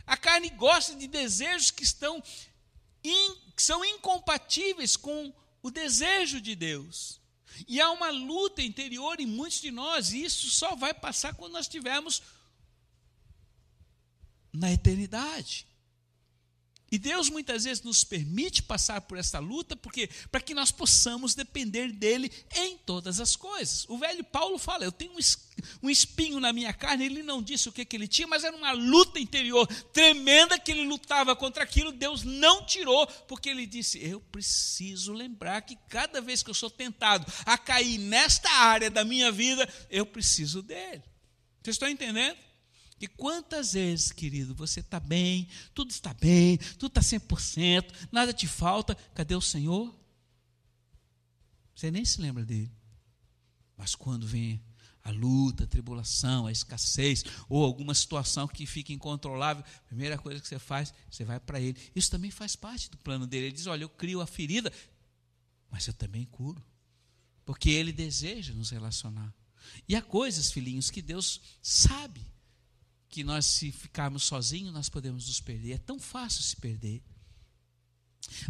A 0.05 0.17
carne 0.17 0.51
gosta 0.51 0.97
de 0.97 1.07
desejos 1.07 1.71
que 1.71 1.85
estão 1.85 2.21
in, 3.05 3.37
que 3.55 3.63
são 3.63 3.85
incompatíveis 3.85 4.97
com 4.97 5.33
o 5.63 5.71
desejo 5.71 6.41
de 6.41 6.57
Deus. 6.57 7.21
E 7.69 7.81
há 7.81 7.89
uma 7.93 8.11
luta 8.11 8.61
interior 8.61 9.21
em 9.21 9.27
muitos 9.27 9.61
de 9.61 9.71
nós, 9.71 10.13
e 10.13 10.25
isso 10.25 10.51
só 10.51 10.75
vai 10.75 10.93
passar 10.93 11.33
quando 11.37 11.53
nós 11.53 11.67
estivermos 11.67 12.21
na 14.53 14.73
eternidade. 14.73 15.65
E 16.93 16.99
Deus 16.99 17.31
muitas 17.31 17.65
vezes 17.65 17.83
nos 17.83 18.05
permite 18.05 18.63
passar 18.63 19.01
por 19.01 19.17
essa 19.17 19.39
luta, 19.39 19.75
porque 19.75 20.11
para 20.31 20.43
que 20.43 20.53
nós 20.53 20.71
possamos 20.71 21.35
depender 21.35 21.91
dele 21.91 22.31
em 22.55 22.77
todas 22.77 23.19
as 23.19 23.35
coisas. 23.35 23.87
O 23.89 23.97
velho 23.97 24.23
Paulo 24.23 24.59
fala: 24.59 24.85
Eu 24.85 24.93
tenho 24.93 25.15
um 25.83 25.89
espinho 25.89 26.39
na 26.39 26.53
minha 26.53 26.71
carne. 26.71 27.07
Ele 27.07 27.23
não 27.23 27.43
disse 27.43 27.67
o 27.67 27.73
que, 27.73 27.87
que 27.87 27.97
ele 27.97 28.07
tinha, 28.07 28.29
mas 28.29 28.45
era 28.45 28.55
uma 28.55 28.73
luta 28.73 29.19
interior 29.19 29.67
tremenda 29.91 30.59
que 30.59 30.71
ele 30.71 30.85
lutava 30.85 31.35
contra 31.35 31.65
aquilo. 31.65 31.93
Deus 31.93 32.25
não 32.25 32.67
tirou, 32.67 33.07
porque 33.27 33.49
ele 33.49 33.65
disse: 33.65 33.99
Eu 33.99 34.21
preciso 34.21 35.15
lembrar 35.15 35.63
que 35.63 35.79
cada 35.89 36.21
vez 36.21 36.43
que 36.43 36.51
eu 36.51 36.55
sou 36.55 36.69
tentado 36.69 37.25
a 37.47 37.57
cair 37.57 37.97
nesta 37.97 38.51
área 38.51 38.91
da 38.91 39.03
minha 39.03 39.33
vida, 39.33 39.67
eu 39.89 40.05
preciso 40.05 40.61
dele. 40.61 41.03
Vocês 41.63 41.77
estão 41.77 41.89
entendendo? 41.89 42.37
E 43.03 43.09
quantas 43.09 43.73
vezes, 43.73 44.13
querido, 44.13 44.55
você 44.55 44.79
está 44.79 45.01
bem, 45.01 45.49
tudo 45.75 45.91
está 45.91 46.15
bem, 46.15 46.57
tudo 46.79 46.97
está 46.97 47.01
100%, 47.01 47.93
nada 48.13 48.33
te 48.33 48.47
falta, 48.47 48.95
cadê 49.13 49.35
o 49.35 49.41
Senhor? 49.41 49.93
Você 51.75 51.91
nem 51.91 52.05
se 52.05 52.21
lembra 52.21 52.45
dele. 52.45 52.71
Mas 53.77 53.97
quando 53.97 54.25
vem 54.25 54.63
a 55.03 55.11
luta, 55.11 55.65
a 55.65 55.67
tribulação, 55.67 56.47
a 56.47 56.53
escassez, 56.53 57.25
ou 57.49 57.65
alguma 57.65 57.93
situação 57.93 58.47
que 58.47 58.67
fica 58.67 58.93
incontrolável, 58.93 59.65
a 59.67 59.89
primeira 59.89 60.17
coisa 60.17 60.41
que 60.41 60.47
você 60.47 60.61
faz, 60.61 60.95
você 61.11 61.25
vai 61.25 61.41
para 61.41 61.61
ele. 61.61 61.77
Isso 61.97 62.09
também 62.09 62.31
faz 62.31 62.55
parte 62.55 62.89
do 62.89 62.97
plano 62.99 63.27
dele. 63.27 63.47
Ele 63.47 63.53
diz: 63.57 63.67
Olha, 63.67 63.83
eu 63.83 63.89
crio 63.89 64.21
a 64.21 64.29
ferida, 64.29 64.73
mas 65.69 65.89
eu 65.89 65.93
também 65.93 66.25
curo. 66.27 66.65
Porque 67.45 67.69
ele 67.69 67.91
deseja 67.91 68.55
nos 68.55 68.71
relacionar. 68.71 69.35
E 69.89 69.97
há 69.97 70.03
coisas, 70.03 70.53
filhinhos, 70.53 70.89
que 70.89 71.03
Deus 71.03 71.41
sabe 71.61 72.31
que 73.13 73.23
nós, 73.23 73.45
se 73.45 73.71
ficarmos 73.71 74.23
sozinhos, 74.23 74.73
nós 74.73 74.89
podemos 74.89 75.29
nos 75.29 75.39
perder. 75.39 75.73
É 75.73 75.79
tão 75.79 76.01
fácil 76.01 76.43
se 76.43 76.57
perder. 76.57 77.03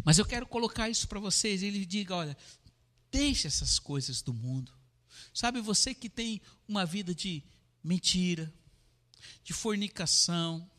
Mas 0.05 0.17
eu 0.17 0.25
quero 0.25 0.47
colocar 0.47 0.89
isso 0.89 1.05
para 1.05 1.19
vocês. 1.19 1.61
Ele 1.61 1.85
diga: 1.85 2.15
olha, 2.15 2.37
deixe 3.11 3.45
essas 3.45 3.77
coisas 3.77 4.21
do 4.21 4.33
mundo. 4.33 4.73
Sabe, 5.33 5.59
você 5.59 5.93
que 5.93 6.09
tem 6.09 6.41
uma 6.65 6.85
vida 6.85 7.13
de 7.13 7.43
mentira, 7.83 8.51
de 9.43 9.51
fornicação, 9.51 10.69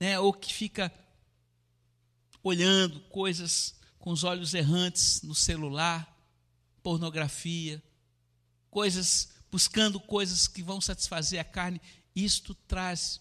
né, 0.00 0.18
ou 0.18 0.32
que 0.32 0.52
fica 0.52 0.92
olhando 2.42 2.98
coisas 3.02 3.76
com 4.00 4.10
os 4.10 4.24
olhos 4.24 4.54
errantes 4.54 5.22
no 5.22 5.36
celular, 5.36 6.18
pornografia, 6.82 7.80
coisas 8.68 9.28
buscando 9.52 10.00
coisas 10.00 10.48
que 10.48 10.62
vão 10.62 10.80
satisfazer 10.80 11.38
a 11.38 11.44
carne, 11.44 11.80
isto 12.14 12.54
traz 12.54 13.20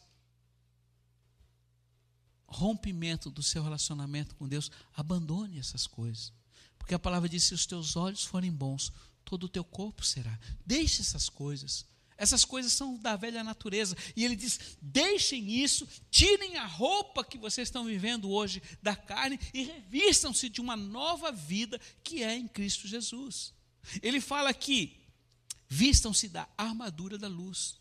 rompimento 2.48 3.29
do 3.29 3.41
seu 3.41 3.63
relacionamento 3.63 4.36
com 4.36 4.48
Deus. 4.48 4.69
Abandone 4.93 5.60
essas 5.60 5.88
coisas. 5.88 6.33
Porque 6.77 6.93
a 6.93 7.00
palavra 7.00 7.29
diz: 7.29 7.43
se 7.43 7.53
os 7.53 7.65
teus 7.65 7.95
olhos 7.95 8.24
forem 8.24 8.51
bons, 8.51 8.91
todo 9.24 9.45
o 9.45 9.50
teu 9.50 9.63
corpo 9.63 10.05
será. 10.05 10.38
Deixe 10.65 11.01
essas 11.01 11.29
coisas. 11.29 11.86
Essas 12.17 12.45
coisas 12.45 12.71
são 12.71 12.98
da 12.98 13.15
velha 13.15 13.43
natureza. 13.43 13.95
E 14.15 14.24
ele 14.24 14.36
diz: 14.36 14.77
deixem 14.81 15.50
isso, 15.50 15.88
tirem 16.12 16.57
a 16.57 16.67
roupa 16.67 17.24
que 17.24 17.38
vocês 17.38 17.67
estão 17.67 17.86
vivendo 17.86 18.29
hoje 18.29 18.62
da 18.81 18.95
carne 18.95 19.39
e 19.53 19.63
revistam-se 19.63 20.50
de 20.50 20.62
uma 20.62 20.75
nova 20.75 21.31
vida 21.31 21.79
que 22.03 22.21
é 22.21 22.36
em 22.36 22.48
Cristo 22.48 22.88
Jesus. 22.88 23.53
Ele 24.03 24.21
fala 24.21 24.50
aqui: 24.50 25.01
vistam-se 25.67 26.27
da 26.27 26.48
armadura 26.57 27.17
da 27.17 27.27
luz. 27.27 27.81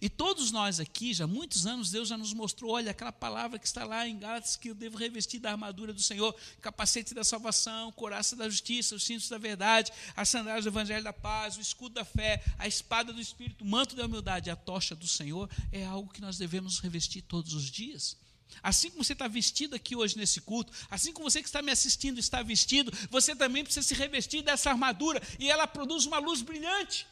E 0.00 0.08
todos 0.08 0.50
nós 0.50 0.80
aqui, 0.80 1.12
já 1.12 1.24
há 1.24 1.28
muitos 1.28 1.66
anos, 1.66 1.90
Deus 1.90 2.08
já 2.08 2.16
nos 2.16 2.32
mostrou, 2.32 2.72
olha, 2.72 2.90
aquela 2.90 3.12
palavra 3.12 3.58
que 3.58 3.66
está 3.66 3.84
lá 3.84 4.06
em 4.08 4.18
Gálatas, 4.18 4.56
que 4.56 4.70
eu 4.70 4.74
devo 4.74 4.96
revestir 4.96 5.38
da 5.38 5.50
armadura 5.50 5.92
do 5.92 6.02
Senhor, 6.02 6.34
capacete 6.60 7.14
da 7.14 7.22
salvação, 7.22 7.92
coraça 7.92 8.34
da 8.34 8.48
justiça, 8.48 8.94
os 8.94 9.04
cintos 9.04 9.28
da 9.28 9.38
verdade, 9.38 9.92
as 10.16 10.28
sandálias 10.28 10.64
do 10.64 10.70
evangelho 10.70 11.04
da 11.04 11.12
paz, 11.12 11.56
o 11.56 11.60
escudo 11.60 11.94
da 11.94 12.04
fé, 12.04 12.42
a 12.58 12.66
espada 12.66 13.12
do 13.12 13.20
Espírito, 13.20 13.64
o 13.64 13.66
manto 13.66 13.94
da 13.94 14.06
humildade, 14.06 14.50
a 14.50 14.56
tocha 14.56 14.94
do 14.94 15.06
Senhor, 15.06 15.48
é 15.70 15.84
algo 15.84 16.12
que 16.12 16.20
nós 16.20 16.38
devemos 16.38 16.80
revestir 16.80 17.22
todos 17.22 17.52
os 17.52 17.70
dias. 17.70 18.16
Assim 18.62 18.90
como 18.90 19.04
você 19.04 19.12
está 19.12 19.28
vestido 19.28 19.74
aqui 19.76 19.94
hoje 19.94 20.16
nesse 20.16 20.40
culto, 20.40 20.72
assim 20.90 21.12
como 21.12 21.30
você 21.30 21.42
que 21.42 21.48
está 21.48 21.60
me 21.60 21.70
assistindo 21.70 22.18
está 22.18 22.42
vestido, 22.42 22.92
você 23.10 23.34
também 23.36 23.62
precisa 23.62 23.86
se 23.86 23.94
revestir 23.94 24.42
dessa 24.42 24.70
armadura, 24.70 25.20
e 25.38 25.50
ela 25.50 25.66
produz 25.66 26.06
uma 26.06 26.18
luz 26.18 26.42
brilhante. 26.42 27.06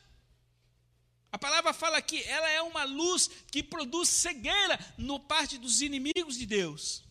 A 1.35 1.39
palavra 1.39 1.73
fala 1.73 2.01
que 2.01 2.23
ela 2.23 2.49
é 2.49 2.63
uma 2.63 2.85
luz 2.85 3.29
que 3.51 3.61
produz 3.61 4.09
cegueira 4.09 4.79
no 4.97 5.19
parte 5.19 5.59
dos 5.59 5.83
inimigos 5.83 6.39
de 6.39 6.47
Deus. 6.47 7.03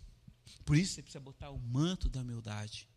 Por 0.64 0.78
isso 0.78 0.94
você 0.94 1.02
precisa 1.02 1.20
botar 1.20 1.50
o 1.50 1.60
manto 1.60 2.08
da 2.08 2.22
humildade. 2.22 2.88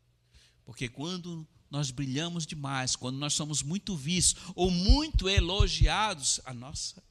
Porque 0.64 0.88
quando 0.88 1.44
nós 1.68 1.90
brilhamos 1.90 2.46
demais, 2.46 2.94
quando 2.94 3.18
nós 3.18 3.34
somos 3.34 3.60
muito 3.60 3.96
vistos 3.96 4.40
ou 4.54 4.70
muito 4.70 5.28
elogiados, 5.28 6.40
a 6.44 6.54
nossa 6.54 7.02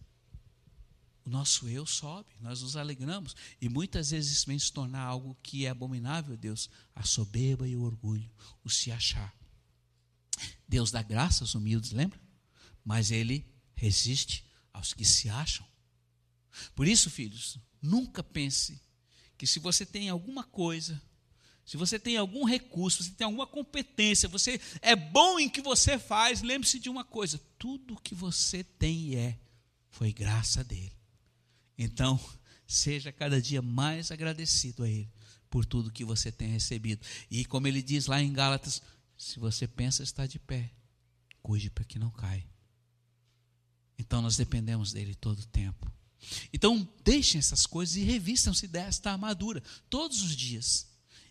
o 1.25 1.29
nosso 1.29 1.67
eu 1.67 1.85
sobe, 1.85 2.33
nós 2.39 2.61
nos 2.61 2.77
alegramos 2.77 3.35
e 3.59 3.67
muitas 3.67 4.11
vezes 4.11 4.31
isso 4.31 4.47
vem 4.47 4.57
se 4.57 4.71
tornar 4.71 5.01
algo 5.01 5.37
que 5.43 5.65
é 5.65 5.69
abominável 5.69 6.35
a 6.35 6.37
Deus, 6.37 6.69
a 6.95 7.03
soberba 7.03 7.67
e 7.67 7.75
o 7.75 7.83
orgulho, 7.83 8.31
o 8.63 8.69
se 8.69 8.93
achar. 8.93 9.35
Deus 10.65 10.89
dá 10.89 11.01
graça 11.01 11.43
aos 11.43 11.53
humildes, 11.53 11.91
lembra? 11.91 12.17
Mas 12.81 13.11
ele 13.11 13.53
resiste 13.75 14.45
aos 14.73 14.93
que 14.93 15.05
se 15.05 15.29
acham. 15.29 15.65
Por 16.73 16.87
isso, 16.87 17.09
filhos, 17.09 17.57
nunca 17.81 18.23
pense 18.23 18.81
que 19.37 19.45
se 19.45 19.59
você 19.59 19.85
tem 19.85 20.09
alguma 20.09 20.43
coisa, 20.43 21.01
se 21.65 21.77
você 21.77 21.99
tem 21.99 22.15
algum 22.15 22.45
recurso, 22.45 23.03
se 23.03 23.11
tem 23.11 23.25
alguma 23.25 23.47
competência, 23.47 24.29
você 24.29 24.59
é 24.81 24.95
bom 24.95 25.39
em 25.39 25.49
que 25.49 25.61
você 25.61 25.97
faz, 25.97 26.41
lembre-se 26.41 26.79
de 26.79 26.89
uma 26.89 27.03
coisa: 27.03 27.41
tudo 27.57 27.99
que 28.01 28.15
você 28.15 28.63
tem 28.63 29.09
e 29.09 29.15
é 29.15 29.39
foi 29.89 30.13
graça 30.13 30.63
dele. 30.63 30.93
Então, 31.77 32.19
seja 32.67 33.11
cada 33.11 33.41
dia 33.41 33.61
mais 33.61 34.11
agradecido 34.11 34.83
a 34.83 34.89
ele 34.89 35.09
por 35.49 35.65
tudo 35.65 35.91
que 35.91 36.05
você 36.05 36.31
tem 36.31 36.49
recebido. 36.49 37.05
E 37.29 37.45
como 37.45 37.67
ele 37.67 37.81
diz 37.81 38.07
lá 38.07 38.21
em 38.21 38.31
Gálatas, 38.31 38.81
se 39.17 39.39
você 39.39 39.67
pensa 39.67 40.03
estar 40.03 40.27
de 40.27 40.37
pé, 40.37 40.71
cuide 41.41 41.69
para 41.69 41.83
que 41.85 41.97
não 41.97 42.11
caia. 42.11 42.45
Então 43.97 44.21
nós 44.21 44.35
dependemos 44.35 44.91
dele 44.91 45.15
todo 45.15 45.39
o 45.39 45.47
tempo. 45.47 45.91
Então 46.51 46.87
deixem 47.03 47.39
essas 47.39 47.65
coisas 47.65 47.95
e 47.95 48.03
revistam-se 48.03 48.67
desta 48.67 49.11
armadura 49.11 49.61
todos 49.89 50.21
os 50.21 50.35
dias. 50.35 50.87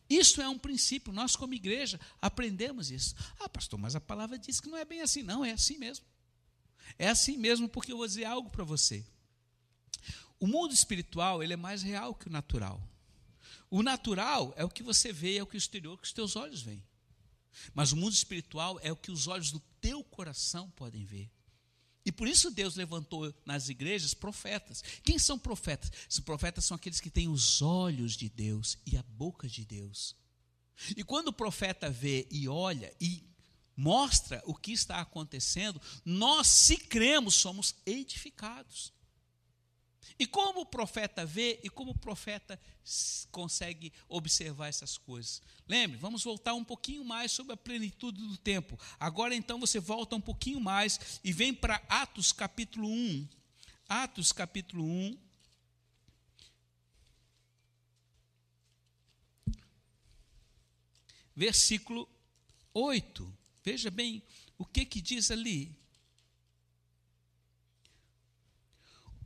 Isso 0.08 0.40
é 0.40 0.48
um 0.48 0.58
princípio, 0.58 1.12
nós 1.12 1.34
como 1.34 1.54
igreja 1.54 1.98
aprendemos 2.20 2.90
isso. 2.90 3.14
Ah, 3.40 3.48
pastor, 3.48 3.78
mas 3.78 3.96
a 3.96 4.00
palavra 4.00 4.38
diz 4.38 4.60
que 4.60 4.68
não 4.68 4.78
é 4.78 4.84
bem 4.84 5.00
assim. 5.00 5.22
Não, 5.22 5.44
é 5.44 5.52
assim 5.52 5.78
mesmo. 5.78 6.04
É 6.98 7.08
assim 7.08 7.36
mesmo 7.36 7.68
porque 7.68 7.92
eu 7.92 7.96
vou 7.96 8.06
dizer 8.06 8.24
algo 8.24 8.50
para 8.50 8.64
você. 8.64 9.04
O 10.38 10.46
mundo 10.46 10.74
espiritual, 10.74 11.42
ele 11.42 11.54
é 11.54 11.56
mais 11.56 11.82
real 11.82 12.14
que 12.14 12.28
o 12.28 12.32
natural. 12.32 12.82
O 13.70 13.82
natural 13.82 14.52
é 14.56 14.64
o 14.64 14.68
que 14.68 14.82
você 14.82 15.12
vê, 15.12 15.38
é 15.38 15.42
o 15.42 15.46
que 15.46 15.56
o 15.56 15.58
exterior, 15.58 15.98
que 15.98 16.06
os 16.06 16.12
teus 16.12 16.36
olhos 16.36 16.60
veem. 16.60 16.84
Mas 17.72 17.92
o 17.92 17.96
mundo 17.96 18.12
espiritual 18.12 18.78
é 18.82 18.92
o 18.92 18.96
que 18.96 19.10
os 19.10 19.26
olhos 19.26 19.50
do 19.50 19.60
teu 19.80 20.04
coração 20.04 20.70
podem 20.70 21.04
ver. 21.04 21.30
E 22.04 22.12
por 22.12 22.28
isso 22.28 22.50
Deus 22.50 22.76
levantou 22.76 23.32
nas 23.46 23.68
igrejas 23.68 24.12
profetas. 24.12 24.82
Quem 25.02 25.18
são 25.18 25.38
profetas? 25.38 25.90
Os 26.08 26.20
profetas 26.20 26.64
são 26.64 26.74
aqueles 26.74 27.00
que 27.00 27.10
têm 27.10 27.28
os 27.28 27.62
olhos 27.62 28.16
de 28.16 28.28
Deus 28.28 28.76
e 28.86 28.96
a 28.96 29.02
boca 29.02 29.48
de 29.48 29.64
Deus. 29.64 30.14
E 30.96 31.02
quando 31.02 31.28
o 31.28 31.32
profeta 31.32 31.88
vê 31.88 32.26
e 32.30 32.48
olha 32.48 32.94
e 33.00 33.24
mostra 33.76 34.42
o 34.44 34.54
que 34.54 34.72
está 34.72 35.00
acontecendo, 35.00 35.80
nós, 36.04 36.46
se 36.46 36.76
cremos, 36.76 37.34
somos 37.34 37.74
edificados. 37.86 38.92
E 40.18 40.26
como 40.26 40.60
o 40.60 40.66
profeta 40.66 41.24
vê 41.26 41.60
e 41.62 41.70
como 41.70 41.92
o 41.92 41.98
profeta 41.98 42.60
consegue 43.30 43.92
observar 44.08 44.68
essas 44.68 44.96
coisas? 44.98 45.42
Lembre, 45.66 45.96
vamos 45.98 46.22
voltar 46.22 46.54
um 46.54 46.64
pouquinho 46.64 47.04
mais 47.04 47.32
sobre 47.32 47.52
a 47.52 47.56
plenitude 47.56 48.20
do 48.20 48.36
tempo. 48.36 48.78
Agora 48.98 49.34
então 49.34 49.58
você 49.58 49.80
volta 49.80 50.14
um 50.16 50.20
pouquinho 50.20 50.60
mais 50.60 51.20
e 51.24 51.32
vem 51.32 51.52
para 51.52 51.82
Atos 51.88 52.32
capítulo 52.32 52.88
1. 52.88 53.28
Atos 53.88 54.32
capítulo 54.32 54.84
1. 54.84 55.18
Versículo 61.36 62.08
8. 62.72 63.38
Veja 63.64 63.90
bem 63.90 64.22
o 64.56 64.64
que 64.64 64.84
que 64.84 65.00
diz 65.00 65.30
ali. 65.30 65.83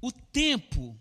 O 0.00 0.12
tempo 0.12 0.98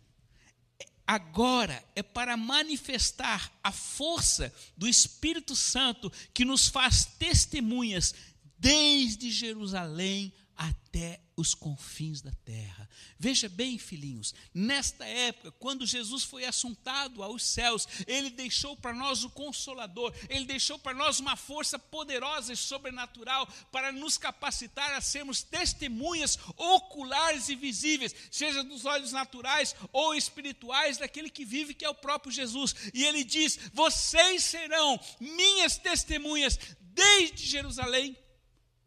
agora 1.06 1.84
é 1.96 2.04
para 2.04 2.36
manifestar 2.36 3.52
a 3.64 3.72
força 3.72 4.54
do 4.76 4.88
Espírito 4.88 5.56
Santo 5.56 6.12
que 6.34 6.44
nos 6.44 6.68
faz 6.68 7.06
testemunhas 7.06 8.14
desde 8.58 9.32
Jerusalém 9.32 10.34
até 10.58 11.22
os 11.36 11.54
confins 11.54 12.20
da 12.20 12.32
terra. 12.44 12.90
Veja 13.20 13.48
bem, 13.48 13.78
filhinhos, 13.78 14.34
nesta 14.52 15.06
época, 15.06 15.52
quando 15.52 15.86
Jesus 15.86 16.24
foi 16.24 16.46
assuntado 16.46 17.22
aos 17.22 17.44
céus, 17.44 17.88
ele 18.08 18.32
deixou 18.32 18.76
para 18.76 18.92
nós 18.92 19.24
o 19.24 19.30
consolador, 19.30 20.12
ele 20.30 20.46
deixou 20.46 20.80
para 20.80 20.98
nós 20.98 21.20
uma 21.20 21.36
força 21.36 21.78
poderosa 21.78 22.54
e 22.54 22.58
sobrenatural 22.58 23.48
para 23.72 23.92
nos 23.92 24.18
capacitar 24.18 24.92
a 24.94 25.02
sermos 25.02 25.44
testemunhas 25.44 26.40
oculares 26.56 27.50
e 27.50 27.56
visíveis, 27.56 28.16
seja 28.32 28.64
dos 28.64 28.86
olhos 28.86 29.12
naturais 29.12 29.76
ou 29.94 30.16
espirituais 30.16 30.98
daquele 30.98 31.30
que 31.30 31.46
vive, 31.46 31.76
que 31.76 31.86
é 31.86 31.90
o 31.90 31.94
próprio 31.94 32.32
Jesus. 32.32 32.74
E 32.96 33.04
ele 33.04 33.24
diz: 33.24 33.60
"Vocês 33.74 34.44
serão 34.44 35.00
minhas 35.20 35.78
testemunhas 35.78 36.58
desde 36.80 37.46
Jerusalém 37.46 38.18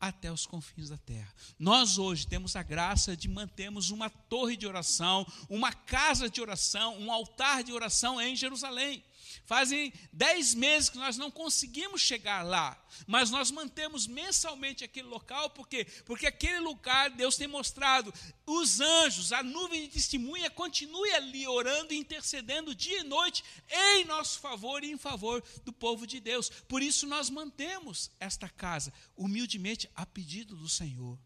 até 0.01 0.33
os 0.33 0.47
confins 0.47 0.89
da 0.89 0.97
terra. 0.97 1.33
Nós 1.59 1.99
hoje 1.99 2.27
temos 2.27 2.57
a 2.57 2.63
graça 2.63 3.17
de 3.17 3.29
mantermos 3.29 3.91
uma 3.91 4.09
torre 4.09 4.57
de 4.57 4.67
oração, 4.67 5.27
uma 5.49 5.73
casa 5.73 6.29
de 6.29 6.41
oração, 6.41 6.99
um 6.99 7.13
altar 7.13 7.63
de 7.63 7.73
oração 7.73 8.21
em 8.21 8.35
Jerusalém. 8.35 9.05
Fazem 9.45 9.93
dez 10.13 10.55
meses 10.55 10.89
que 10.89 10.99
nós 10.99 11.17
não 11.17 11.31
conseguimos 11.31 12.01
chegar 12.01 12.43
lá, 12.43 12.81
mas 13.07 13.31
nós 13.31 13.51
mantemos 13.51 14.07
mensalmente 14.07 14.85
aquele 14.85 15.09
local, 15.09 15.51
por 15.51 15.69
quê? 15.69 15.85
Porque 16.05 16.27
aquele 16.27 16.61
lugar, 16.61 17.11
Deus 17.11 17.37
tem 17.37 17.47
mostrado, 17.47 18.13
os 18.47 18.81
anjos, 18.81 19.33
a 19.33 19.43
nuvem 19.43 19.83
de 19.83 19.95
testemunha, 19.95 20.51
continue 20.51 21.11
ali 21.13 21.47
orando 21.47 21.93
e 21.93 21.99
intercedendo 21.99 22.75
dia 22.75 23.01
e 23.01 23.05
noite 23.05 23.45
em 23.71 24.05
nosso 24.05 24.41
favor 24.41 24.83
e 24.83 24.91
em 24.91 24.99
favor 24.99 25.43
do 25.65 25.73
povo 25.73 26.07
de 26.07 26.21
Deus. 26.21 26.51
Por 26.69 26.83
isso 26.83 27.07
nós 27.07 27.31
mantemos 27.31 28.11
esta 28.19 28.49
casa, 28.49 28.93
humildemente, 29.17 29.89
a 29.95 30.05
pedido 30.05 30.57
do 30.57 30.69
Senhor. 30.69 31.19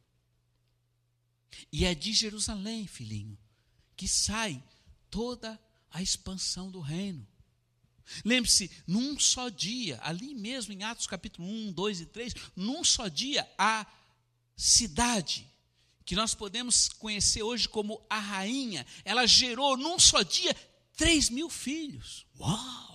E 1.73 1.85
é 1.85 1.95
de 1.95 2.13
Jerusalém, 2.13 2.87
filhinho, 2.87 3.39
que 3.97 4.09
sai 4.09 4.63
toda 5.11 5.61
a 5.91 6.03
expansão 6.03 6.71
do 6.71 6.81
reino. 6.81 7.27
Lembre-se, 8.25 8.71
num 8.87 9.19
só 9.19 9.49
dia, 9.49 9.99
ali 10.03 10.35
mesmo 10.35 10.73
em 10.73 10.83
Atos 10.83 11.07
capítulo 11.07 11.49
1, 11.49 11.73
2 11.73 12.01
e 12.01 12.07
3, 12.07 12.35
num 12.57 12.85
só 12.85 13.09
dia, 13.09 13.49
a 13.59 13.87
cidade, 14.57 15.49
que 16.05 16.15
nós 16.15 16.35
podemos 16.35 16.89
conhecer 16.89 17.43
hoje 17.43 17.69
como 17.69 18.05
a 18.09 18.19
rainha, 18.19 18.87
ela 19.05 19.27
gerou 19.27 19.77
num 19.77 19.99
só 19.99 20.23
dia 20.23 20.55
3 20.97 21.31
mil 21.31 21.49
filhos. 21.49 22.27
Uau! 22.39 22.94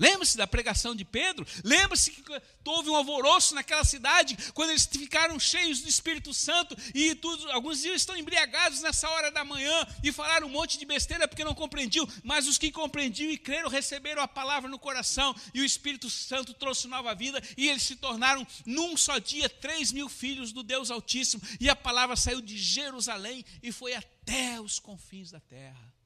Lembra-se 0.00 0.34
da 0.34 0.46
pregação 0.46 0.96
de 0.96 1.04
Pedro? 1.04 1.46
Lembra-se 1.62 2.10
que 2.10 2.22
houve 2.64 2.88
um 2.88 2.96
alvoroço 2.96 3.54
naquela 3.54 3.84
cidade 3.84 4.34
quando 4.54 4.70
eles 4.70 4.86
ficaram 4.86 5.38
cheios 5.38 5.82
do 5.82 5.88
Espírito 5.90 6.32
Santo 6.32 6.74
e 6.94 7.14
tudo, 7.14 7.50
alguns 7.52 7.82
dias 7.82 7.96
estão 7.96 8.16
embriagados 8.16 8.80
nessa 8.80 9.10
hora 9.10 9.30
da 9.30 9.44
manhã 9.44 9.86
e 10.02 10.10
falaram 10.10 10.46
um 10.46 10.50
monte 10.50 10.78
de 10.78 10.86
besteira 10.86 11.28
porque 11.28 11.44
não 11.44 11.54
compreendiam, 11.54 12.08
mas 12.24 12.48
os 12.48 12.56
que 12.56 12.72
compreendiam 12.72 13.30
e 13.30 13.36
creram 13.36 13.68
receberam 13.68 14.22
a 14.22 14.28
palavra 14.28 14.70
no 14.70 14.78
coração 14.78 15.36
e 15.52 15.60
o 15.60 15.64
Espírito 15.66 16.08
Santo 16.08 16.54
trouxe 16.54 16.88
nova 16.88 17.14
vida 17.14 17.42
e 17.54 17.68
eles 17.68 17.82
se 17.82 17.96
tornaram 17.96 18.46
num 18.64 18.96
só 18.96 19.18
dia 19.18 19.50
três 19.50 19.92
mil 19.92 20.08
filhos 20.08 20.50
do 20.50 20.62
Deus 20.62 20.90
Altíssimo 20.90 21.42
e 21.60 21.68
a 21.68 21.76
palavra 21.76 22.16
saiu 22.16 22.40
de 22.40 22.56
Jerusalém 22.56 23.44
e 23.62 23.70
foi 23.70 23.92
até 23.92 24.58
os 24.58 24.78
confins 24.78 25.30
da 25.30 25.40
terra. 25.40 25.99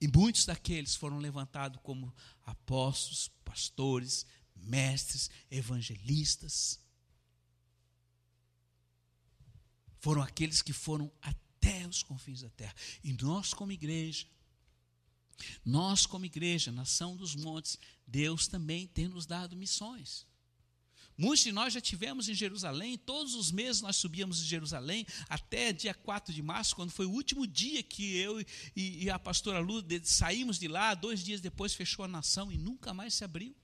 E 0.00 0.08
muitos 0.08 0.44
daqueles 0.44 0.94
foram 0.94 1.18
levantados 1.18 1.80
como 1.82 2.14
apóstolos, 2.44 3.28
pastores, 3.44 4.26
mestres, 4.54 5.30
evangelistas. 5.50 6.78
Foram 9.98 10.22
aqueles 10.22 10.62
que 10.62 10.72
foram 10.72 11.10
até 11.20 11.86
os 11.86 12.02
confins 12.02 12.42
da 12.42 12.50
terra. 12.50 12.74
E 13.02 13.12
nós, 13.14 13.54
como 13.54 13.72
igreja, 13.72 14.26
nós, 15.64 16.06
como 16.06 16.24
igreja, 16.24 16.72
nação 16.72 17.16
dos 17.16 17.34
montes, 17.34 17.78
Deus 18.06 18.46
também 18.46 18.86
tem 18.86 19.08
nos 19.08 19.26
dado 19.26 19.56
missões. 19.56 20.26
Muitos 21.18 21.44
de 21.44 21.52
nós 21.52 21.72
já 21.72 21.80
tivemos 21.80 22.28
em 22.28 22.34
Jerusalém, 22.34 22.98
todos 22.98 23.34
os 23.34 23.50
meses 23.50 23.80
nós 23.80 23.96
subíamos 23.96 24.42
em 24.42 24.44
Jerusalém, 24.44 25.06
até 25.28 25.72
dia 25.72 25.94
4 25.94 26.32
de 26.32 26.42
março, 26.42 26.76
quando 26.76 26.90
foi 26.90 27.06
o 27.06 27.10
último 27.10 27.46
dia 27.46 27.82
que 27.82 28.16
eu 28.16 28.44
e, 28.74 29.08
a 29.08 29.18
pastora 29.18 29.58
Lu 29.58 29.82
saímos 30.02 30.58
de 30.58 30.68
lá, 30.68 30.94
dois 30.94 31.24
dias 31.24 31.40
depois 31.40 31.72
fechou 31.74 32.04
a 32.04 32.08
nação 32.08 32.52
e 32.52 32.58
nunca 32.58 32.92
mais 32.92 33.14
se 33.14 33.24
abriu. 33.24 33.54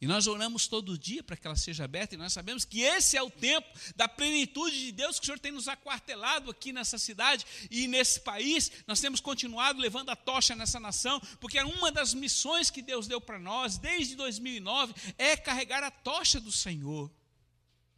E 0.00 0.06
nós 0.06 0.26
oramos 0.26 0.66
todo 0.66 0.96
dia 0.96 1.22
para 1.22 1.36
que 1.36 1.46
ela 1.46 1.56
seja 1.56 1.84
aberta, 1.84 2.14
e 2.14 2.18
nós 2.18 2.32
sabemos 2.32 2.64
que 2.64 2.80
esse 2.80 3.18
é 3.18 3.22
o 3.22 3.30
tempo 3.30 3.68
da 3.94 4.08
plenitude 4.08 4.86
de 4.86 4.92
Deus 4.92 5.18
que 5.18 5.24
o 5.24 5.26
Senhor 5.26 5.38
tem 5.38 5.52
nos 5.52 5.68
aquartelado 5.68 6.50
aqui 6.50 6.72
nessa 6.72 6.96
cidade 6.96 7.44
e 7.70 7.86
nesse 7.86 8.20
país. 8.20 8.72
Nós 8.86 9.00
temos 9.00 9.20
continuado 9.20 9.78
levando 9.78 10.08
a 10.08 10.16
tocha 10.16 10.56
nessa 10.56 10.80
nação, 10.80 11.20
porque 11.38 11.60
uma 11.60 11.92
das 11.92 12.14
missões 12.14 12.70
que 12.70 12.80
Deus 12.80 13.06
deu 13.06 13.20
para 13.20 13.38
nós 13.38 13.76
desde 13.76 14.16
2009 14.16 14.94
é 15.18 15.36
carregar 15.36 15.84
a 15.84 15.90
tocha 15.90 16.40
do 16.40 16.50
Senhor. 16.50 17.10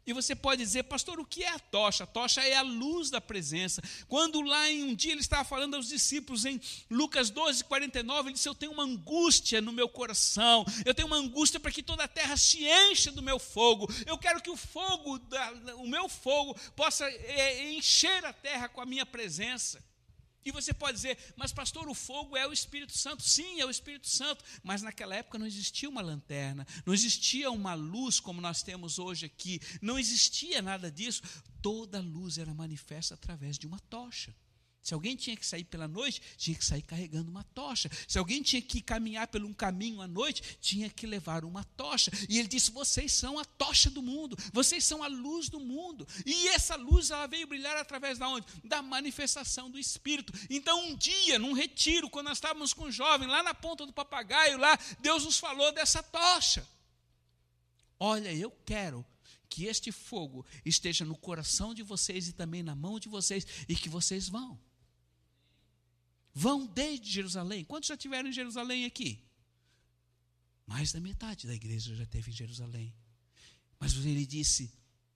E 0.04 0.12
você 0.12 0.34
pode 0.34 0.62
dizer, 0.62 0.82
pastor, 0.84 1.20
o 1.20 1.24
que 1.24 1.44
é 1.44 1.48
a 1.48 1.58
tocha? 1.58 2.04
A 2.04 2.06
tocha 2.06 2.40
é 2.40 2.54
a 2.54 2.62
luz 2.62 3.08
da 3.08 3.20
presença. 3.20 3.80
Quando 4.08 4.40
lá 4.40 4.68
em 4.68 4.82
um 4.82 4.94
dia 4.94 5.12
ele 5.12 5.20
estava 5.20 5.44
falando 5.44 5.76
aos 5.76 5.88
discípulos 5.88 6.44
em 6.44 6.60
Lucas 6.90 7.30
12, 7.30 7.62
49, 7.64 8.28
ele 8.28 8.34
disse: 8.34 8.48
Eu 8.48 8.54
tenho 8.54 8.72
uma 8.72 8.82
angústia 8.82 9.60
no 9.60 9.72
meu 9.72 9.88
coração, 9.88 10.64
eu 10.84 10.92
tenho 10.92 11.06
uma 11.06 11.16
angústia 11.16 11.60
para 11.60 11.70
que 11.70 11.82
toda 11.82 12.02
a 12.02 12.08
terra 12.08 12.36
se 12.36 12.64
encha 12.64 13.12
do 13.12 13.22
meu 13.22 13.38
fogo. 13.38 13.88
Eu 14.04 14.18
quero 14.18 14.42
que 14.42 14.50
o 14.50 14.56
fogo, 14.56 15.20
o 15.76 15.86
meu 15.86 16.08
fogo, 16.08 16.58
possa 16.74 17.04
é, 17.08 17.72
encher 17.72 18.24
a 18.24 18.32
terra 18.32 18.68
com 18.68 18.80
a 18.80 18.86
minha 18.86 19.06
presença. 19.06 19.82
E 20.44 20.50
você 20.50 20.74
pode 20.74 20.96
dizer, 20.96 21.16
mas 21.36 21.52
pastor, 21.52 21.88
o 21.88 21.94
fogo 21.94 22.36
é 22.36 22.46
o 22.46 22.52
Espírito 22.52 22.96
Santo. 22.96 23.22
Sim, 23.22 23.60
é 23.60 23.66
o 23.66 23.70
Espírito 23.70 24.08
Santo. 24.08 24.44
Mas 24.62 24.82
naquela 24.82 25.14
época 25.14 25.38
não 25.38 25.46
existia 25.46 25.88
uma 25.88 26.02
lanterna, 26.02 26.66
não 26.84 26.92
existia 26.92 27.50
uma 27.50 27.74
luz 27.74 28.18
como 28.18 28.40
nós 28.40 28.62
temos 28.62 28.98
hoje 28.98 29.26
aqui, 29.26 29.60
não 29.80 29.98
existia 29.98 30.60
nada 30.60 30.90
disso. 30.90 31.22
Toda 31.60 32.00
luz 32.00 32.38
era 32.38 32.52
manifesta 32.52 33.14
através 33.14 33.58
de 33.58 33.66
uma 33.66 33.78
tocha. 33.78 34.34
Se 34.82 34.94
alguém 34.94 35.14
tinha 35.14 35.36
que 35.36 35.46
sair 35.46 35.62
pela 35.62 35.86
noite, 35.86 36.20
tinha 36.36 36.56
que 36.56 36.64
sair 36.64 36.82
carregando 36.82 37.30
uma 37.30 37.44
tocha. 37.44 37.88
Se 38.08 38.18
alguém 38.18 38.42
tinha 38.42 38.60
que 38.60 38.80
caminhar 38.80 39.28
por 39.28 39.40
um 39.44 39.54
caminho 39.54 40.00
à 40.00 40.08
noite, 40.08 40.58
tinha 40.60 40.90
que 40.90 41.06
levar 41.06 41.44
uma 41.44 41.62
tocha. 41.62 42.10
E 42.28 42.36
ele 42.38 42.48
disse: 42.48 42.72
Vocês 42.72 43.12
são 43.12 43.38
a 43.38 43.44
tocha 43.44 43.88
do 43.88 44.02
mundo, 44.02 44.36
vocês 44.52 44.84
são 44.84 45.00
a 45.04 45.06
luz 45.06 45.48
do 45.48 45.60
mundo. 45.60 46.06
E 46.26 46.48
essa 46.48 46.74
luz 46.74 47.12
ela 47.12 47.28
veio 47.28 47.46
brilhar 47.46 47.76
através 47.76 48.18
da 48.18 48.28
onde? 48.28 48.44
Da 48.64 48.82
manifestação 48.82 49.70
do 49.70 49.78
Espírito. 49.78 50.32
Então, 50.50 50.84
um 50.84 50.96
dia, 50.96 51.38
num 51.38 51.52
retiro, 51.52 52.10
quando 52.10 52.26
nós 52.26 52.38
estávamos 52.38 52.74
com 52.74 52.86
um 52.86 52.92
jovem, 52.92 53.28
lá 53.28 53.40
na 53.40 53.54
ponta 53.54 53.86
do 53.86 53.92
papagaio, 53.92 54.58
lá, 54.58 54.76
Deus 54.98 55.24
nos 55.24 55.38
falou 55.38 55.70
dessa 55.70 56.02
tocha. 56.02 56.66
Olha, 58.00 58.34
eu 58.34 58.50
quero 58.66 59.06
que 59.48 59.66
este 59.66 59.92
fogo 59.92 60.44
esteja 60.64 61.04
no 61.04 61.16
coração 61.16 61.72
de 61.72 61.84
vocês 61.84 62.26
e 62.26 62.32
também 62.32 62.64
na 62.64 62.74
mão 62.74 62.98
de 62.98 63.08
vocês, 63.08 63.46
e 63.68 63.76
que 63.76 63.88
vocês 63.88 64.28
vão. 64.28 64.58
Vão 66.34 66.66
desde 66.66 67.10
Jerusalém. 67.10 67.64
Quantos 67.64 67.88
já 67.88 67.96
tiveram 67.96 68.28
em 68.28 68.32
Jerusalém 68.32 68.84
aqui? 68.84 69.22
Mais 70.66 70.92
da 70.92 71.00
metade 71.00 71.46
da 71.46 71.54
igreja 71.54 71.94
já 71.94 72.06
teve 72.06 72.30
em 72.30 72.34
Jerusalém. 72.34 72.94
Mas 73.78 73.94
ele 73.94 74.24
disse: 74.24 74.72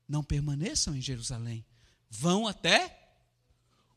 não 0.08 0.22
permaneçam 0.22 0.94
em 0.94 1.00
Jerusalém, 1.00 1.64
vão 2.10 2.46
até 2.46 3.14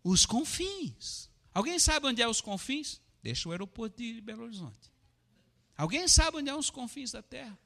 os 0.04 0.26
confins. 0.26 1.30
Alguém 1.54 1.80
sabe 1.80 2.08
onde 2.08 2.22
é 2.22 2.28
os 2.28 2.42
confins? 2.42 3.02
Deixa 3.22 3.50
o 3.50 3.52
aeroporto 3.52 3.98
de 3.98 4.22
Belo 4.22 4.44
Horizonte. 4.44 4.92
Alguém 5.76 6.08
sabe 6.08 6.38
onde 6.38 6.50
é 6.50 6.56
os 6.56 6.70
confins 6.70 7.12
da 7.12 7.22
terra? 7.22 7.58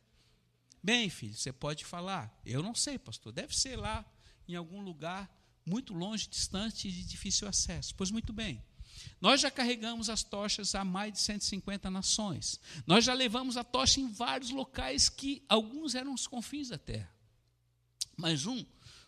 Bem, 0.82 1.10
filho, 1.10 1.36
você 1.36 1.54
pode 1.54 1.86
falar. 1.86 2.42
Eu 2.46 2.62
não 2.62 2.76
sei, 2.76 2.98
pastor. 2.98 3.32
Deve 3.32 3.56
ser 3.56 3.76
lá 3.76 4.06
em 4.48 4.56
algum 4.56 4.82
lugar 4.82 5.32
muito 5.66 5.94
longe, 5.94 6.28
distante 6.28 6.88
e 6.88 6.92
de 6.92 7.06
difícil 7.06 7.48
acesso. 7.48 7.96
Pois 7.96 8.12
muito 8.12 8.34
bem. 8.34 8.62
Nós 9.20 9.42
já 9.42 9.50
carregamos 9.50 10.10
as 10.10 10.24
tochas 10.24 10.76
a 10.76 10.84
mais 10.84 11.14
de 11.14 11.20
150 11.20 11.90
nações. 11.90 12.60
Nós 12.86 13.06
já 13.06 13.14
levamos 13.14 13.58
a 13.58 13.64
tocha 13.64 14.00
em 14.00 14.12
vários 14.12 14.50
locais 14.50 15.10
que 15.10 15.44
alguns 15.48 15.96
eram 15.96 16.14
os 16.14 16.28
confins 16.28 16.70
da 16.70 16.78
terra. 16.78 17.14
Mas 18.18 18.46
um 18.46 18.66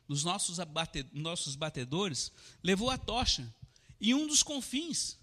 dos 0.07 0.23
nossos, 0.23 0.59
abate, 0.59 1.05
nossos 1.13 1.55
batedores 1.55 2.31
levou 2.63 2.89
a 2.89 2.97
tocha 2.97 3.53
em 3.99 4.13
um 4.13 4.27
dos 4.27 4.43
confins 4.43 5.17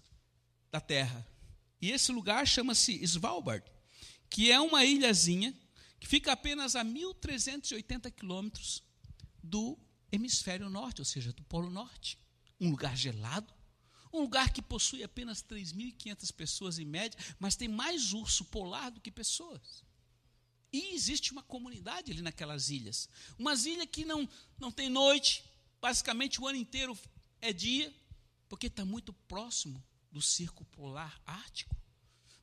da 0.71 0.79
terra. 0.79 1.27
E 1.81 1.91
esse 1.91 2.11
lugar 2.11 2.47
chama-se 2.47 2.93
Svalbard, 3.03 3.65
que 4.29 4.51
é 4.51 4.59
uma 4.59 4.85
ilhazinha 4.85 5.53
que 5.99 6.07
fica 6.07 6.31
apenas 6.31 6.75
a 6.75 6.83
1.380 6.83 8.11
quilômetros 8.11 8.83
do 9.41 9.77
hemisfério 10.11 10.69
norte, 10.69 11.01
ou 11.01 11.05
seja, 11.05 11.31
do 11.33 11.43
Polo 11.43 11.69
Norte. 11.69 12.17
Um 12.59 12.69
lugar 12.69 12.95
gelado, 12.95 13.52
um 14.13 14.21
lugar 14.21 14.53
que 14.53 14.61
possui 14.61 15.03
apenas 15.03 15.43
3.500 15.43 16.31
pessoas 16.31 16.77
em 16.77 16.85
média, 16.85 17.19
mas 17.39 17.55
tem 17.55 17.67
mais 17.67 18.13
urso 18.13 18.45
polar 18.45 18.91
do 18.91 19.01
que 19.01 19.11
pessoas. 19.11 19.83
E 20.71 20.93
existe 20.93 21.31
uma 21.31 21.43
comunidade 21.43 22.11
ali 22.11 22.21
naquelas 22.21 22.69
ilhas. 22.69 23.09
Umas 23.37 23.65
ilhas 23.65 23.87
que 23.91 24.05
não, 24.05 24.29
não 24.59 24.71
tem 24.71 24.89
noite, 24.89 25.43
basicamente 25.81 26.39
o 26.39 26.47
ano 26.47 26.57
inteiro 26.57 26.97
é 27.41 27.51
dia, 27.51 27.93
porque 28.47 28.67
está 28.67 28.85
muito 28.85 29.11
próximo 29.27 29.83
do 30.11 30.21
circo 30.21 30.63
polar 30.65 31.19
ártico. 31.25 31.75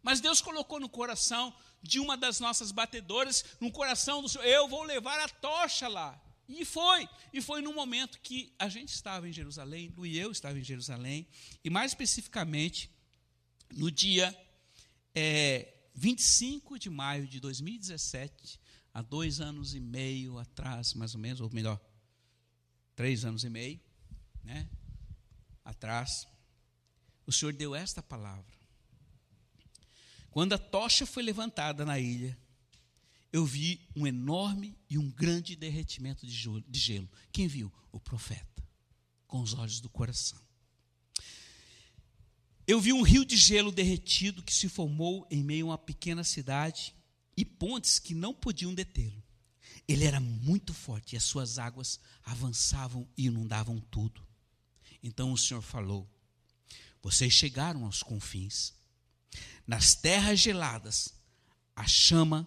Mas 0.02 0.20
Deus 0.20 0.40
colocou 0.40 0.80
no 0.80 0.88
coração 0.88 1.54
de 1.82 2.00
uma 2.00 2.16
das 2.16 2.40
nossas 2.40 2.72
batedoras, 2.72 3.44
no 3.60 3.70
coração 3.70 4.22
do 4.22 4.28
Senhor, 4.28 4.44
eu 4.44 4.68
vou 4.68 4.82
levar 4.82 5.18
a 5.20 5.28
tocha 5.28 5.88
lá. 5.88 6.20
E 6.52 6.64
foi, 6.64 7.08
e 7.32 7.40
foi 7.40 7.62
no 7.62 7.72
momento 7.72 8.18
que 8.20 8.52
a 8.58 8.68
gente 8.68 8.92
estava 8.92 9.28
em 9.28 9.32
Jerusalém, 9.32 9.92
Lu 9.96 10.04
e 10.04 10.18
eu 10.18 10.32
estava 10.32 10.58
em 10.58 10.64
Jerusalém, 10.64 11.26
e 11.62 11.70
mais 11.70 11.92
especificamente 11.92 12.90
no 13.72 13.88
dia 13.88 14.36
é, 15.14 15.72
25 15.94 16.76
de 16.76 16.90
maio 16.90 17.28
de 17.28 17.38
2017, 17.38 18.60
há 18.92 19.00
dois 19.00 19.40
anos 19.40 19.74
e 19.74 19.80
meio 19.80 20.38
atrás, 20.38 20.92
mais 20.94 21.14
ou 21.14 21.20
menos, 21.20 21.40
ou 21.40 21.48
melhor, 21.52 21.80
três 22.96 23.24
anos 23.24 23.44
e 23.44 23.48
meio, 23.48 23.80
né, 24.42 24.68
atrás, 25.64 26.26
o 27.26 27.32
Senhor 27.32 27.52
deu 27.52 27.76
esta 27.76 28.02
palavra. 28.02 28.58
Quando 30.32 30.52
a 30.52 30.58
tocha 30.58 31.06
foi 31.06 31.22
levantada 31.22 31.84
na 31.84 31.98
ilha, 31.98 32.36
eu 33.32 33.44
vi 33.44 33.88
um 33.94 34.06
enorme 34.06 34.76
e 34.88 34.98
um 34.98 35.10
grande 35.10 35.54
derretimento 35.54 36.26
de 36.26 36.78
gelo. 36.78 37.08
Quem 37.32 37.46
viu? 37.46 37.72
O 37.92 38.00
profeta, 38.00 38.62
com 39.26 39.40
os 39.40 39.54
olhos 39.54 39.80
do 39.80 39.88
coração. 39.88 40.40
Eu 42.66 42.80
vi 42.80 42.92
um 42.92 43.02
rio 43.02 43.24
de 43.24 43.36
gelo 43.36 43.72
derretido 43.72 44.42
que 44.42 44.54
se 44.54 44.68
formou 44.68 45.26
em 45.30 45.42
meio 45.42 45.66
a 45.66 45.70
uma 45.70 45.78
pequena 45.78 46.22
cidade 46.22 46.94
e 47.36 47.44
pontes 47.44 47.98
que 47.98 48.14
não 48.14 48.34
podiam 48.34 48.74
detê-lo. 48.74 49.22
ele 49.88 50.04
era 50.04 50.20
muito 50.20 50.72
forte 50.72 51.14
e 51.14 51.16
as 51.16 51.24
suas 51.24 51.58
águas 51.58 51.98
avançavam 52.22 53.08
e 53.16 53.26
inundavam 53.26 53.80
tudo. 53.90 54.24
Então 55.02 55.32
o 55.32 55.38
Senhor 55.38 55.62
falou: 55.62 56.08
Vocês 57.02 57.32
chegaram 57.32 57.84
aos 57.84 58.02
confins. 58.02 58.72
Nas 59.66 59.94
terras 59.94 60.38
geladas, 60.38 61.14
a 61.74 61.86
chama 61.86 62.46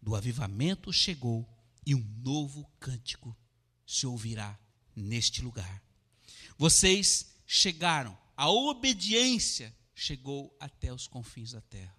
do 0.00 0.14
avivamento 0.14 0.92
chegou 0.92 1.48
e 1.84 1.94
um 1.94 2.04
novo 2.22 2.70
cântico 2.78 3.36
se 3.86 4.06
ouvirá 4.06 4.58
neste 4.94 5.42
lugar. 5.42 5.82
Vocês 6.56 7.34
chegaram, 7.46 8.16
a 8.36 8.50
obediência 8.50 9.74
chegou 9.94 10.54
até 10.60 10.92
os 10.92 11.06
confins 11.06 11.52
da 11.52 11.60
terra. 11.62 11.96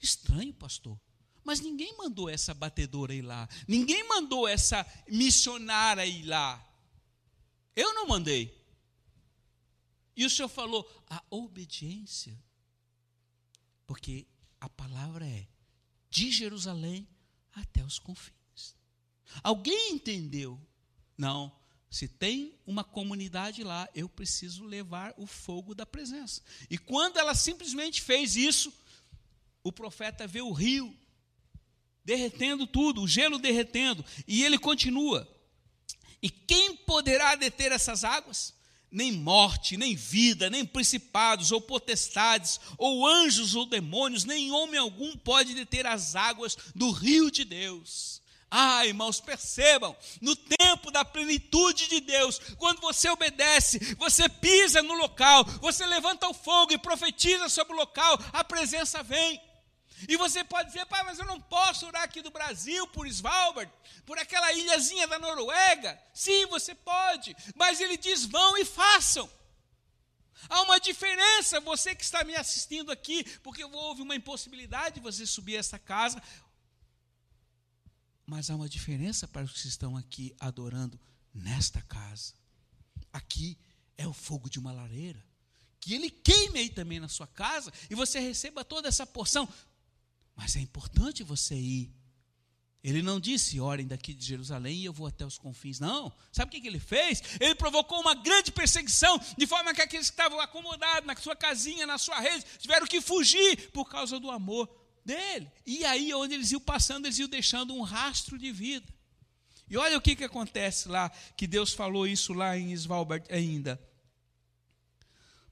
Estranho, 0.00 0.54
pastor. 0.54 0.98
Mas 1.44 1.60
ninguém 1.60 1.96
mandou 1.96 2.28
essa 2.28 2.52
batedora 2.52 3.14
ir 3.14 3.22
lá. 3.22 3.48
Ninguém 3.68 4.08
mandou 4.08 4.48
essa 4.48 4.84
missionária 5.08 6.04
ir 6.04 6.24
lá. 6.24 6.60
Eu 7.74 7.94
não 7.94 8.08
mandei. 8.08 8.52
E 10.16 10.24
o 10.24 10.30
Senhor 10.30 10.48
falou: 10.48 10.88
a 11.08 11.22
obediência. 11.30 12.36
Porque 13.86 14.26
a 14.60 14.68
palavra 14.68 15.24
é 15.24 15.46
de 16.10 16.32
Jerusalém 16.32 17.06
até 17.56 17.82
os 17.82 17.98
confins. 17.98 18.76
Alguém 19.42 19.92
entendeu? 19.92 20.60
Não. 21.16 21.52
Se 21.90 22.06
tem 22.06 22.54
uma 22.66 22.84
comunidade 22.84 23.64
lá, 23.64 23.88
eu 23.94 24.08
preciso 24.08 24.64
levar 24.64 25.14
o 25.16 25.26
fogo 25.26 25.74
da 25.74 25.86
presença. 25.86 26.42
E 26.68 26.76
quando 26.76 27.18
ela 27.18 27.34
simplesmente 27.34 28.02
fez 28.02 28.36
isso, 28.36 28.72
o 29.62 29.72
profeta 29.72 30.26
vê 30.26 30.42
o 30.42 30.52
rio 30.52 30.94
derretendo 32.04 32.66
tudo, 32.66 33.02
o 33.02 33.08
gelo 33.08 33.38
derretendo, 33.38 34.04
e 34.28 34.44
ele 34.44 34.58
continua. 34.58 35.26
E 36.22 36.30
quem 36.30 36.76
poderá 36.76 37.34
deter 37.34 37.72
essas 37.72 38.04
águas? 38.04 38.54
Nem 38.96 39.12
morte, 39.12 39.76
nem 39.76 39.94
vida, 39.94 40.48
nem 40.48 40.64
principados 40.64 41.52
ou 41.52 41.60
potestades, 41.60 42.58
ou 42.78 43.06
anjos 43.06 43.54
ou 43.54 43.66
demônios, 43.66 44.24
nem 44.24 44.50
homem 44.50 44.80
algum 44.80 45.14
pode 45.18 45.52
deter 45.52 45.86
as 45.86 46.16
águas 46.16 46.56
do 46.74 46.90
rio 46.92 47.30
de 47.30 47.44
Deus. 47.44 48.22
Ah, 48.50 48.86
irmãos, 48.86 49.20
percebam, 49.20 49.94
no 50.18 50.34
tempo 50.34 50.90
da 50.90 51.04
plenitude 51.04 51.88
de 51.88 52.00
Deus, 52.00 52.40
quando 52.56 52.80
você 52.80 53.06
obedece, 53.10 53.78
você 53.98 54.30
pisa 54.30 54.82
no 54.82 54.94
local, 54.94 55.44
você 55.60 55.84
levanta 55.84 56.26
o 56.26 56.32
fogo 56.32 56.72
e 56.72 56.78
profetiza 56.78 57.50
sobre 57.50 57.74
o 57.74 57.76
local, 57.76 58.18
a 58.32 58.42
presença 58.42 59.02
vem. 59.02 59.38
E 60.08 60.16
você 60.16 60.44
pode 60.44 60.68
dizer, 60.68 60.84
pai, 60.86 61.02
mas 61.04 61.18
eu 61.18 61.24
não 61.24 61.40
posso 61.40 61.86
orar 61.86 62.02
aqui 62.02 62.20
do 62.20 62.30
Brasil, 62.30 62.86
por 62.88 63.06
Svalbard, 63.06 63.72
por 64.04 64.18
aquela 64.18 64.52
ilhazinha 64.52 65.06
da 65.06 65.18
Noruega. 65.18 65.98
Sim, 66.12 66.46
você 66.46 66.74
pode, 66.74 67.34
mas 67.54 67.80
ele 67.80 67.96
diz: 67.96 68.24
vão 68.24 68.58
e 68.58 68.64
façam. 68.64 69.30
Há 70.48 70.62
uma 70.62 70.78
diferença, 70.78 71.60
você 71.60 71.94
que 71.94 72.04
está 72.04 72.22
me 72.22 72.36
assistindo 72.36 72.92
aqui, 72.92 73.24
porque 73.40 73.64
houve 73.64 74.02
uma 74.02 74.14
impossibilidade 74.14 74.96
de 74.96 75.00
você 75.00 75.24
subir 75.24 75.56
essa 75.56 75.78
casa. 75.78 76.22
Mas 78.26 78.50
há 78.50 78.54
uma 78.54 78.68
diferença 78.68 79.26
para 79.26 79.44
os 79.44 79.62
que 79.62 79.68
estão 79.68 79.96
aqui 79.96 80.34
adorando 80.38 81.00
nesta 81.32 81.80
casa. 81.82 82.34
Aqui 83.12 83.58
é 83.96 84.06
o 84.06 84.12
fogo 84.12 84.50
de 84.50 84.58
uma 84.58 84.72
lareira. 84.72 85.24
Que 85.80 85.94
ele 85.94 86.10
queime 86.10 86.58
aí 86.58 86.68
também 86.68 87.00
na 87.00 87.08
sua 87.08 87.26
casa 87.26 87.72
e 87.88 87.94
você 87.94 88.18
receba 88.18 88.64
toda 88.64 88.88
essa 88.88 89.06
porção. 89.06 89.48
Mas 90.36 90.54
é 90.54 90.60
importante 90.60 91.24
você 91.24 91.54
ir. 91.54 91.90
Ele 92.84 93.02
não 93.02 93.18
disse, 93.18 93.58
orem 93.58 93.84
daqui 93.84 94.14
de 94.14 94.24
Jerusalém 94.24 94.76
e 94.76 94.84
eu 94.84 94.92
vou 94.92 95.08
até 95.08 95.26
os 95.26 95.36
confins. 95.36 95.80
Não. 95.80 96.12
Sabe 96.30 96.56
o 96.56 96.60
que, 96.60 96.68
ele 96.68 96.78
fez? 96.78 97.20
Ele 97.40 97.54
provocou 97.56 98.00
uma 98.00 98.14
grande 98.14 98.52
perseguição, 98.52 99.20
de 99.36 99.44
forma 99.44 99.74
que 99.74 99.82
aqueles 99.82 100.08
que 100.08 100.12
estavam 100.12 100.38
acomodados 100.38 101.04
na 101.04 101.16
sua 101.16 101.34
casinha, 101.34 101.84
na 101.84 101.98
sua 101.98 102.20
rede, 102.20 102.44
tiveram 102.58 102.86
que 102.86 103.00
fugir 103.00 103.72
por 103.72 103.88
causa 103.88 104.20
do 104.20 104.30
amor 104.30 104.70
dele. 105.04 105.50
E 105.66 105.84
aí, 105.84 106.14
onde 106.14 106.34
eles 106.34 106.52
iam 106.52 106.60
passando, 106.60 107.06
eles 107.06 107.18
iam 107.18 107.28
deixando 107.28 107.74
um 107.74 107.82
rastro 107.82 108.38
de 108.38 108.52
vida. 108.52 108.86
E 109.68 109.76
olha 109.76 109.98
o 109.98 110.00
que, 110.00 110.14
que 110.14 110.22
acontece 110.22 110.88
lá, 110.88 111.10
que 111.36 111.48
Deus 111.48 111.72
falou 111.72 112.06
isso 112.06 112.32
lá 112.32 112.56
em 112.56 112.72
Svalbard 112.72 113.26
ainda. 113.32 113.80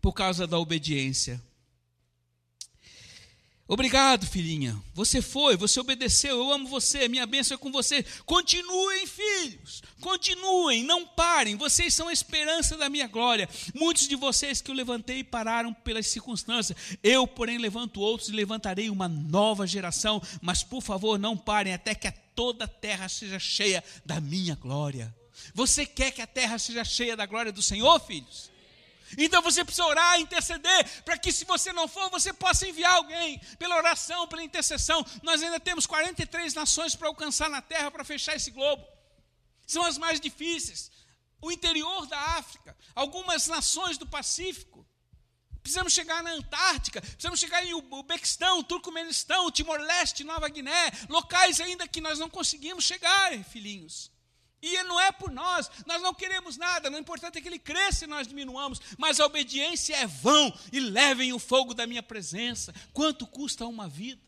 Por 0.01 0.13
causa 0.13 0.47
da 0.47 0.57
obediência. 0.57 1.43
Obrigado, 3.67 4.27
filhinha. 4.27 4.77
Você 4.93 5.23
foi, 5.23 5.57
você 5.57 5.81
obedeceu. 5.81 6.37
Eu 6.37 6.53
amo 6.53 6.69
você, 6.69 7.09
minha 7.09 7.27
bênção 7.27 7.55
é 7.55 7.59
com 7.59 7.73
você. 7.73 8.05
Continuem, 8.27 9.07
filhos. 9.07 9.83
Continuem, 10.03 10.85
não 10.85 11.07
parem. 11.07 11.57
Vocês 11.57 11.95
são 11.95 12.09
a 12.09 12.13
esperança 12.13 12.77
da 12.77 12.91
minha 12.91 13.07
glória. 13.07 13.49
Muitos 13.75 14.07
de 14.07 14.17
vocês 14.17 14.61
que 14.61 14.71
eu 14.71 14.75
levantei 14.75 15.25
pararam 15.25 15.73
pelas 15.73 16.07
circunstâncias. 16.09 16.77
Eu, 17.03 17.27
porém, 17.27 17.57
levanto 17.57 18.01
outros 18.01 18.29
e 18.29 18.33
levantarei 18.33 18.91
uma 18.91 19.09
nova 19.09 19.67
geração. 19.67 20.21
Mas, 20.43 20.63
por 20.63 20.83
favor, 20.83 21.19
não 21.19 21.35
parem 21.35 21.73
até 21.73 21.95
que 21.95 22.13
toda 22.35 22.67
a 22.67 22.69
terra 22.69 23.09
seja 23.09 23.39
cheia 23.39 23.83
da 24.05 24.21
minha 24.21 24.55
glória. 24.55 25.15
Você 25.55 25.87
quer 25.87 26.11
que 26.11 26.21
a 26.21 26.27
terra 26.27 26.59
seja 26.59 26.85
cheia 26.85 27.17
da 27.17 27.25
glória 27.25 27.51
do 27.51 27.63
Senhor, 27.63 27.99
filhos? 28.01 28.54
Então 29.19 29.43
você 29.43 29.65
precisa 29.65 29.87
orar, 29.87 30.21
interceder, 30.21 31.03
para 31.03 31.19
que 31.19 31.33
se 31.33 31.45
você 31.45 31.73
não 31.73 31.87
for, 31.87 32.11
você 32.11 32.33
possa 32.33 32.67
enviar 32.67 32.95
alguém 32.95 33.39
pela 33.59 33.77
oração, 33.77 34.27
pela 34.27 34.43
intercessão. 34.43 35.05
Nós 35.23 35.43
ainda 35.43 35.61
temos 35.61 35.87
43 35.87 36.55
nações 36.55 36.95
para 36.95 37.09
alcançar 37.09 37.49
na 37.49 37.63
terra 37.63 37.91
para 37.91 38.05
fechar 38.05 38.35
esse 38.35 38.51
globo. 38.51 38.87
São 39.67 39.85
as 39.85 39.99
mais 39.99 40.21
difíceis. 40.21 40.91
O 41.41 41.53
interior 41.53 42.07
da 42.07 42.19
África, 42.19 42.77
algumas 42.95 43.47
nações 43.47 43.99
do 43.99 44.07
Pacífico. 44.07 44.87
Precisamos 45.63 45.95
chegar 45.95 46.23
na 46.23 46.31
Antártica, 46.31 47.01
precisamos 47.01 47.41
chegar 47.41 47.65
em 47.65 47.73
Ubequistão, 47.73 48.63
Turcomenistão, 48.63 49.51
Timor-Leste, 49.51 50.23
Nova 50.23 50.47
Guiné, 50.49 50.93
locais 51.09 51.59
ainda 51.59 51.89
que 51.89 52.03
nós 52.03 52.19
não 52.19 52.29
conseguimos 52.29 52.85
chegar, 52.85 53.33
filhinhos. 53.45 54.14
E 54.67 54.83
não 54.85 54.99
é 54.99 55.13
por 55.13 55.31
nós, 55.31 55.71
nós 55.85 56.01
não 56.01 56.15
queremos 56.15 56.57
nada, 56.57 56.91
o 56.91 56.99
importante 56.99 57.37
é 57.37 57.41
que 57.43 57.47
ele 57.47 57.59
cresça 57.59 58.05
e 58.05 58.09
nós 58.09 58.27
diminuamos, 58.27 58.81
mas 58.97 59.21
a 59.21 59.27
obediência 59.27 59.95
é 59.95 60.07
vão 60.07 60.59
e 60.73 60.81
levem 60.81 61.35
o 61.35 61.39
fogo 61.39 61.75
da 61.75 61.87
minha 61.87 62.03
presença. 62.03 62.75
Quanto 62.91 63.27
custa 63.27 63.67
uma 63.67 63.87
vida? 63.87 64.23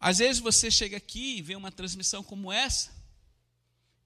Às 0.00 0.18
vezes 0.18 0.40
você 0.40 0.70
chega 0.70 0.96
aqui 0.96 1.36
e 1.36 1.42
vê 1.42 1.54
uma 1.54 1.70
transmissão 1.70 2.24
como 2.24 2.50
essa 2.50 2.90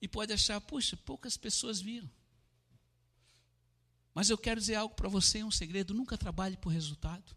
e 0.02 0.08
pode 0.08 0.32
achar, 0.32 0.60
puxa, 0.60 0.96
poucas 0.96 1.36
pessoas 1.36 1.80
viram. 1.80 2.10
Mas 4.12 4.30
eu 4.30 4.36
quero 4.36 4.58
dizer 4.58 4.74
algo 4.74 4.96
para 4.96 5.08
você, 5.08 5.44
um 5.44 5.50
segredo: 5.50 5.94
nunca 5.94 6.18
trabalhe 6.18 6.56
por 6.56 6.70
resultado. 6.70 7.36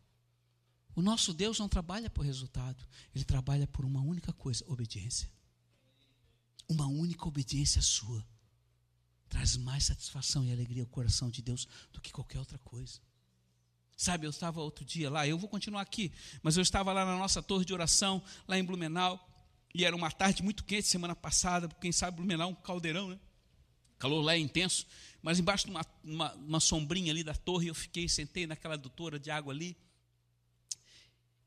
O 0.96 1.02
nosso 1.02 1.34
Deus 1.34 1.60
não 1.60 1.70
trabalha 1.70 2.10
por 2.10 2.26
resultado, 2.26 2.86
ele 3.16 3.24
trabalha 3.24 3.68
por 3.68 3.86
uma 3.86 4.02
única 4.02 4.34
coisa: 4.34 4.64
obediência. 4.68 5.30
Uma 6.68 6.88
única 6.88 7.28
obediência 7.28 7.82
sua 7.82 8.26
traz 9.32 9.56
mais 9.56 9.86
satisfação 9.86 10.44
e 10.46 10.52
alegria 10.52 10.84
ao 10.84 10.90
coração 10.90 11.30
de 11.30 11.42
Deus 11.42 11.66
do 11.94 12.02
que 12.02 12.12
qualquer 12.12 12.38
outra 12.40 12.58
coisa. 12.60 13.00
Sabe, 13.96 14.26
eu 14.26 14.30
estava 14.30 14.62
outro 14.62 14.84
dia 14.84 15.10
lá, 15.10 15.26
eu 15.26 15.38
vou 15.38 15.50
continuar 15.50 15.82
aqui, 15.82 16.12
mas 16.44 16.58
eu 16.58 16.64
estava 16.64 16.92
lá 16.92 17.06
na 17.06 17.16
nossa 17.18 17.42
torre 17.42 17.64
de 17.64 17.74
oração, 17.74 18.22
lá 18.48 18.58
em 18.58 18.64
Blumenau, 18.64 19.26
e 19.74 19.86
era 19.86 19.96
uma 19.96 20.12
tarde 20.12 20.44
muito 20.44 20.66
quente 20.66 20.88
semana 20.88 21.16
passada, 21.16 21.70
quem 21.80 21.92
sabe 21.92 22.18
Blumenau 22.18 22.50
é 22.50 22.52
um 22.52 22.56
caldeirão, 22.56 23.10
né? 23.10 23.20
O 23.96 24.00
calor 24.00 24.22
lá 24.22 24.34
é 24.34 24.40
intenso, 24.40 24.86
mas 25.22 25.40
embaixo 25.40 25.66
de 25.66 25.72
uma, 25.72 25.86
uma, 26.04 26.34
uma 26.34 26.60
sombrinha 26.60 27.12
ali 27.12 27.24
da 27.24 27.34
torre, 27.34 27.68
eu 27.68 27.76
fiquei, 27.76 28.10
sentei 28.10 28.46
naquela 28.46 28.76
doutora 28.76 29.20
de 29.20 29.32
água 29.32 29.54
ali, 29.54 29.78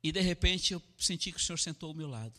e 0.04 0.12
de 0.12 0.20
repente 0.20 0.74
eu 0.74 0.82
senti 0.98 1.32
que 1.32 1.38
o 1.38 1.40
Senhor 1.40 1.56
sentou 1.56 1.88
ao 1.88 1.94
meu 1.94 2.06
lado. 2.06 2.38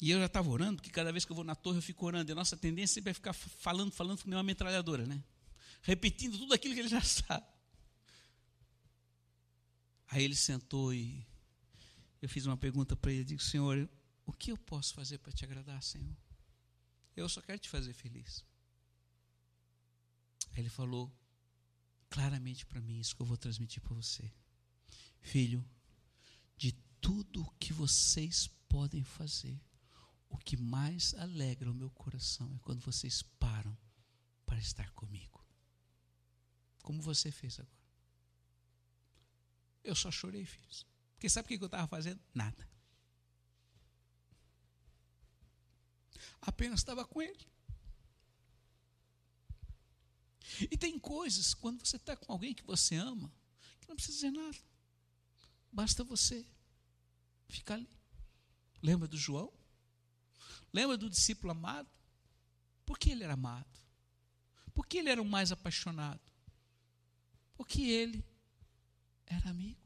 E 0.00 0.10
eu 0.10 0.18
já 0.18 0.24
estava 0.24 0.48
orando, 0.48 0.76
porque 0.76 0.88
cada 0.88 1.12
vez 1.12 1.22
que 1.22 1.30
eu 1.32 1.36
vou 1.36 1.44
na 1.44 1.54
torre 1.54 1.76
eu 1.76 1.82
fico 1.82 2.06
orando. 2.06 2.30
E 2.30 2.32
a 2.32 2.34
nossa 2.34 2.56
tendência 2.56 2.94
sempre 2.94 3.10
é 3.10 3.14
ficar 3.14 3.34
falando, 3.34 3.92
falando 3.92 4.22
como 4.22 4.34
uma 4.34 4.42
metralhadora, 4.42 5.04
né? 5.04 5.22
Repetindo 5.82 6.38
tudo 6.38 6.54
aquilo 6.54 6.72
que 6.72 6.80
ele 6.80 6.88
já 6.88 7.02
sabe. 7.04 7.46
Aí 10.08 10.24
ele 10.24 10.34
sentou 10.34 10.94
e 10.94 11.26
eu 12.22 12.28
fiz 12.28 12.46
uma 12.46 12.56
pergunta 12.56 12.96
para 12.96 13.12
ele. 13.12 13.24
Digo, 13.24 13.42
Senhor, 13.42 13.86
o 14.24 14.32
que 14.32 14.50
eu 14.50 14.56
posso 14.56 14.94
fazer 14.94 15.18
para 15.18 15.30
te 15.30 15.44
agradar, 15.44 15.82
Senhor? 15.82 16.16
Eu 17.14 17.28
só 17.28 17.42
quero 17.42 17.58
te 17.58 17.68
fazer 17.68 17.92
feliz. 17.92 18.46
Aí 20.52 20.60
ele 20.60 20.70
falou 20.70 21.12
claramente 22.08 22.64
para 22.64 22.80
mim 22.80 22.98
isso 22.98 23.14
que 23.14 23.20
eu 23.20 23.26
vou 23.26 23.36
transmitir 23.36 23.82
para 23.82 23.94
você. 23.94 24.32
Filho, 25.26 25.68
de 26.56 26.70
tudo 27.00 27.42
o 27.42 27.50
que 27.58 27.72
vocês 27.72 28.46
podem 28.68 29.02
fazer, 29.02 29.60
o 30.30 30.38
que 30.38 30.56
mais 30.56 31.14
alegra 31.14 31.68
o 31.68 31.74
meu 31.74 31.90
coração 31.90 32.54
é 32.54 32.58
quando 32.60 32.80
vocês 32.80 33.22
param 33.22 33.76
para 34.46 34.60
estar 34.60 34.88
comigo. 34.92 35.44
Como 36.80 37.02
você 37.02 37.32
fez 37.32 37.58
agora. 37.58 37.76
Eu 39.82 39.96
só 39.96 40.12
chorei, 40.12 40.44
filhos. 40.44 40.86
Porque 41.14 41.28
sabe 41.28 41.46
o 41.46 41.58
que 41.58 41.64
eu 41.64 41.66
estava 41.66 41.88
fazendo? 41.88 42.22
Nada. 42.32 42.70
Apenas 46.40 46.78
estava 46.78 47.04
com 47.04 47.20
ele. 47.20 47.48
E 50.70 50.78
tem 50.78 51.00
coisas, 51.00 51.52
quando 51.52 51.84
você 51.84 51.96
está 51.96 52.16
com 52.16 52.32
alguém 52.32 52.54
que 52.54 52.62
você 52.62 52.94
ama, 52.94 53.34
que 53.80 53.88
não 53.88 53.96
precisa 53.96 54.18
dizer 54.18 54.30
nada. 54.30 54.75
Basta 55.76 56.02
você 56.02 56.42
ficar 57.50 57.74
ali. 57.74 57.86
Lembra 58.82 59.06
do 59.06 59.18
João? 59.18 59.52
Lembra 60.72 60.96
do 60.96 61.10
discípulo 61.10 61.52
amado? 61.52 61.86
Por 62.86 62.98
que 62.98 63.10
ele 63.10 63.22
era 63.22 63.34
amado? 63.34 63.78
Por 64.72 64.86
que 64.86 64.96
ele 64.96 65.10
era 65.10 65.20
o 65.20 65.24
mais 65.24 65.52
apaixonado? 65.52 66.32
Porque 67.58 67.82
ele 67.82 68.24
era 69.26 69.50
amigo. 69.50 69.78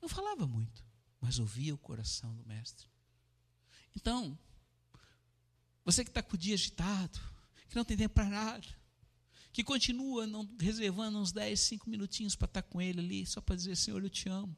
Não 0.00 0.08
falava 0.08 0.46
muito, 0.46 0.82
mas 1.20 1.38
ouvia 1.38 1.74
o 1.74 1.78
coração 1.78 2.34
do 2.34 2.46
Mestre. 2.46 2.88
Então, 3.94 4.38
você 5.84 6.02
que 6.02 6.10
está 6.10 6.22
com 6.22 6.36
o 6.36 6.38
dia 6.38 6.54
agitado, 6.54 7.20
que 7.68 7.76
não 7.76 7.84
tem 7.84 7.98
tempo 7.98 8.14
para 8.14 8.30
nada, 8.30 8.66
que 9.52 9.62
continua 9.62 10.26
não 10.26 10.48
reservando 10.58 11.18
uns 11.18 11.32
10, 11.32 11.60
5 11.60 11.90
minutinhos 11.90 12.34
para 12.34 12.46
estar 12.46 12.62
tá 12.62 12.68
com 12.68 12.80
ele 12.80 13.00
ali, 13.00 13.26
só 13.26 13.42
para 13.42 13.56
dizer, 13.56 13.76
Senhor, 13.76 14.02
eu 14.02 14.08
te 14.08 14.26
amo. 14.26 14.56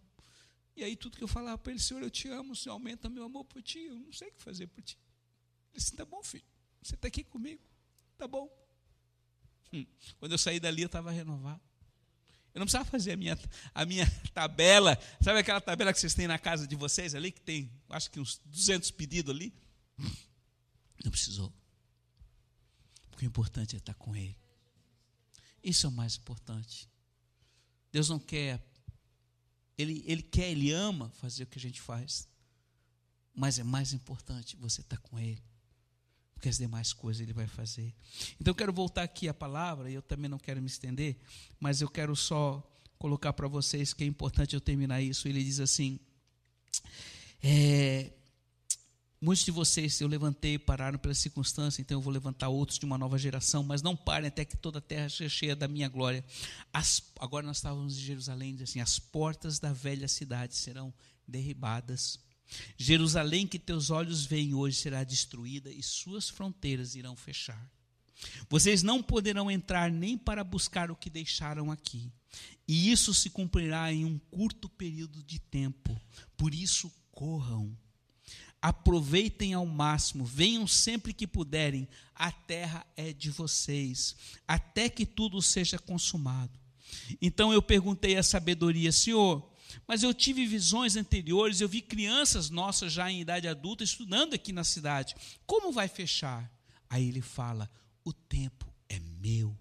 E 0.75 0.83
aí 0.83 0.97
tudo 0.97 1.17
que 1.17 1.23
eu 1.23 1.29
falava 1.29 1.59
para 1.59 1.73
ele, 1.73 1.81
Senhor, 1.81 2.03
eu 2.03 2.11
te 2.11 2.29
amo, 2.29 2.57
Senhor, 2.57 2.75
aumenta 2.75 3.09
meu 3.09 3.25
amor 3.25 3.45
por 3.45 3.63
ti, 3.63 3.79
eu 3.81 3.95
não 3.95 4.13
sei 4.13 4.29
o 4.29 4.33
que 4.33 4.43
fazer 4.43 4.67
por 4.69 4.83
ti. 4.83 4.99
Ele 5.73 5.79
disse, 5.79 5.95
tá 5.95 6.05
bom, 6.05 6.23
filho, 6.23 6.45
você 6.83 6.95
está 6.95 7.09
aqui 7.09 7.23
comigo, 7.23 7.63
tá 8.17 8.27
bom. 8.27 8.51
Hum. 9.73 9.87
Quando 10.19 10.33
eu 10.33 10.39
saí 10.39 10.59
dali, 10.59 10.83
eu 10.83 10.87
estava 10.87 11.11
renovado. 11.11 11.61
Eu 12.55 12.59
não 12.59 12.67
precisava 12.67 12.85
fazer 12.85 13.13
a 13.13 13.17
minha, 13.17 13.39
a 13.75 13.87
minha 13.87 14.07
tabela, 14.35 14.99
sabe 15.21 15.39
aquela 15.39 15.61
tabela 15.61 15.93
que 15.93 15.99
vocês 15.99 16.15
têm 16.15 16.27
na 16.27 16.39
casa 16.39 16.67
de 16.67 16.77
vocês 16.77 17.15
ali, 17.15 17.33
que 17.33 17.41
tem, 17.41 17.71
acho 17.89 18.11
que 18.11 18.21
uns 18.21 18.41
200 18.45 18.91
pedidos 18.91 19.35
ali? 19.35 19.55
Não 21.05 21.11
precisou. 21.11 21.53
Porque 23.11 23.25
o 23.25 23.29
importante 23.29 23.75
é 23.75 23.79
estar 23.79 23.95
com 23.95 24.15
Ele. 24.15 24.37
Isso 25.63 25.87
é 25.87 25.89
o 25.89 25.93
mais 25.93 26.17
importante. 26.17 26.91
Deus 27.91 28.09
não 28.09 28.19
quer, 28.19 28.61
Ele, 29.77 30.03
Ele 30.07 30.23
quer, 30.23 30.51
Ele 30.51 30.71
ama 30.71 31.11
fazer 31.11 31.45
o 31.45 31.47
que 31.47 31.59
a 31.59 31.63
gente 31.63 31.81
faz. 31.81 32.29
Mas 33.35 33.59
é 33.59 33.65
mais 33.65 33.93
importante 33.93 34.57
você 34.57 34.83
estar 34.83 34.99
com 34.99 35.19
Ele 35.19 35.43
porque 36.43 36.49
as 36.49 36.59
demais 36.59 36.93
coisas 36.93 37.23
ele 37.23 37.33
vai 37.33 37.47
fazer. 37.47 37.95
Então 38.41 38.51
eu 38.51 38.55
quero 38.57 38.73
voltar 38.73 39.05
aqui 39.05 39.29
à 39.29 39.35
palavra, 39.35 39.89
e 39.89 39.95
eu 39.95 40.03
também 40.03 40.29
não 40.29 40.41
quero 40.41 40.61
me 40.61 40.67
estender, 40.67 41.17
mas 41.61 41.81
eu 41.81 41.89
quero 41.89 42.17
só 42.17 42.69
colocar 42.99 43.33
para 43.33 43.47
vocês 43.47 43.95
que 43.95 44.03
é 44.03 44.07
importante 44.09 44.57
eu 44.57 44.61
terminar 44.61 45.01
isso. 45.01 45.29
Ele 45.29 45.43
diz 45.43 45.61
assim: 45.61 46.01
é, 47.41 48.13
Muitos 49.23 49.45
de 49.45 49.51
vocês 49.51 50.01
eu 50.01 50.09
levantei 50.09 50.59
pararam 50.59 50.99
pela 50.99 51.15
circunstância, 51.15 51.81
então 51.81 51.97
eu 51.97 52.03
vou 52.03 52.13
levantar 52.13 52.49
outros 52.49 52.79
de 52.79 52.85
uma 52.85 52.99
nova 52.99 53.17
geração, 53.17 53.63
mas 53.63 53.81
não 53.81 53.97
parem 53.97 54.29
até 54.29 54.45
que 54.45 54.57
toda 54.57 54.81
a 54.81 54.83
terra 54.83 55.09
seja 55.09 55.31
cheia 55.31 55.57
da 55.57 55.69
minha 55.69 55.89
glória. 55.89 56.25
As, 56.73 57.01
agora 57.19 57.47
nós 57.47 57.59
estávamos 57.59 57.97
em 57.97 58.01
Jerusalém, 58.01 58.55
diz 58.55 58.69
assim: 58.69 58.81
as 58.81 58.99
portas 58.99 59.59
da 59.59 59.73
velha 59.73 60.09
cidade 60.09 60.57
serão 60.57 60.93
derribadas 61.27 62.19
Jerusalém 62.77 63.47
que 63.47 63.59
teus 63.59 63.91
olhos 63.91 64.25
veem 64.25 64.55
hoje 64.55 64.77
será 64.77 65.05
destruída 65.05 65.71
e 65.71 65.83
suas 65.83 66.29
fronteiras 66.29 66.95
irão 66.95 67.17
fechar. 67.17 67.71
Vocês 68.49 68.83
não 68.83 69.03
poderão 69.03 69.51
entrar 69.51 69.91
nem 69.91 70.17
para 70.17 70.45
buscar 70.45 70.91
o 70.91 70.97
que 70.97 71.11
deixaram 71.11 71.71
aqui. 71.71 72.13
E 72.69 72.91
isso 72.91 73.13
se 73.13 73.29
cumprirá 73.29 73.93
em 73.93 74.05
um 74.05 74.19
curto 74.19 74.69
período 74.69 75.23
de 75.23 75.39
tempo. 75.39 76.01
Por 76.37 76.55
isso, 76.55 76.93
corram. 77.11 77.77
Aproveitem 78.63 79.53
ao 79.53 79.67
máximo, 79.67 80.25
venham 80.25 80.69
sempre 80.69 81.13
que 81.13 81.27
puderem. 81.27 81.89
A 82.15 82.31
terra 82.31 82.87
é 82.97 83.13
de 83.13 83.29
vocês, 83.29 84.15
até 84.47 84.89
que 84.89 85.05
tudo 85.05 85.43
seja 85.43 85.79
consumado. 85.79 86.57
Então 87.21 87.53
eu 87.53 87.61
perguntei 87.61 88.17
à 88.17 88.23
sabedoria, 88.23 88.93
Senhor, 88.93 89.53
mas 89.87 90.03
eu 90.03 90.15
tive 90.15 90.47
visões 90.47 90.97
anteriores, 90.97 91.61
eu 91.61 91.69
vi 91.69 91.81
crianças 91.81 92.51
nossas 92.51 92.93
já 92.93 93.11
em 93.11 93.21
idade 93.21 93.49
adulta 93.49 93.83
estudando 93.83 94.35
aqui 94.35 94.53
na 94.53 94.65
cidade. 94.65 95.15
Como 95.47 95.73
vai 95.73 95.89
fechar? 95.89 96.51
Aí 96.89 97.09
ele 97.09 97.23
fala: 97.23 97.71
o 98.05 98.13
tempo 98.13 98.73
é 98.89 98.99
meu. 99.21 99.57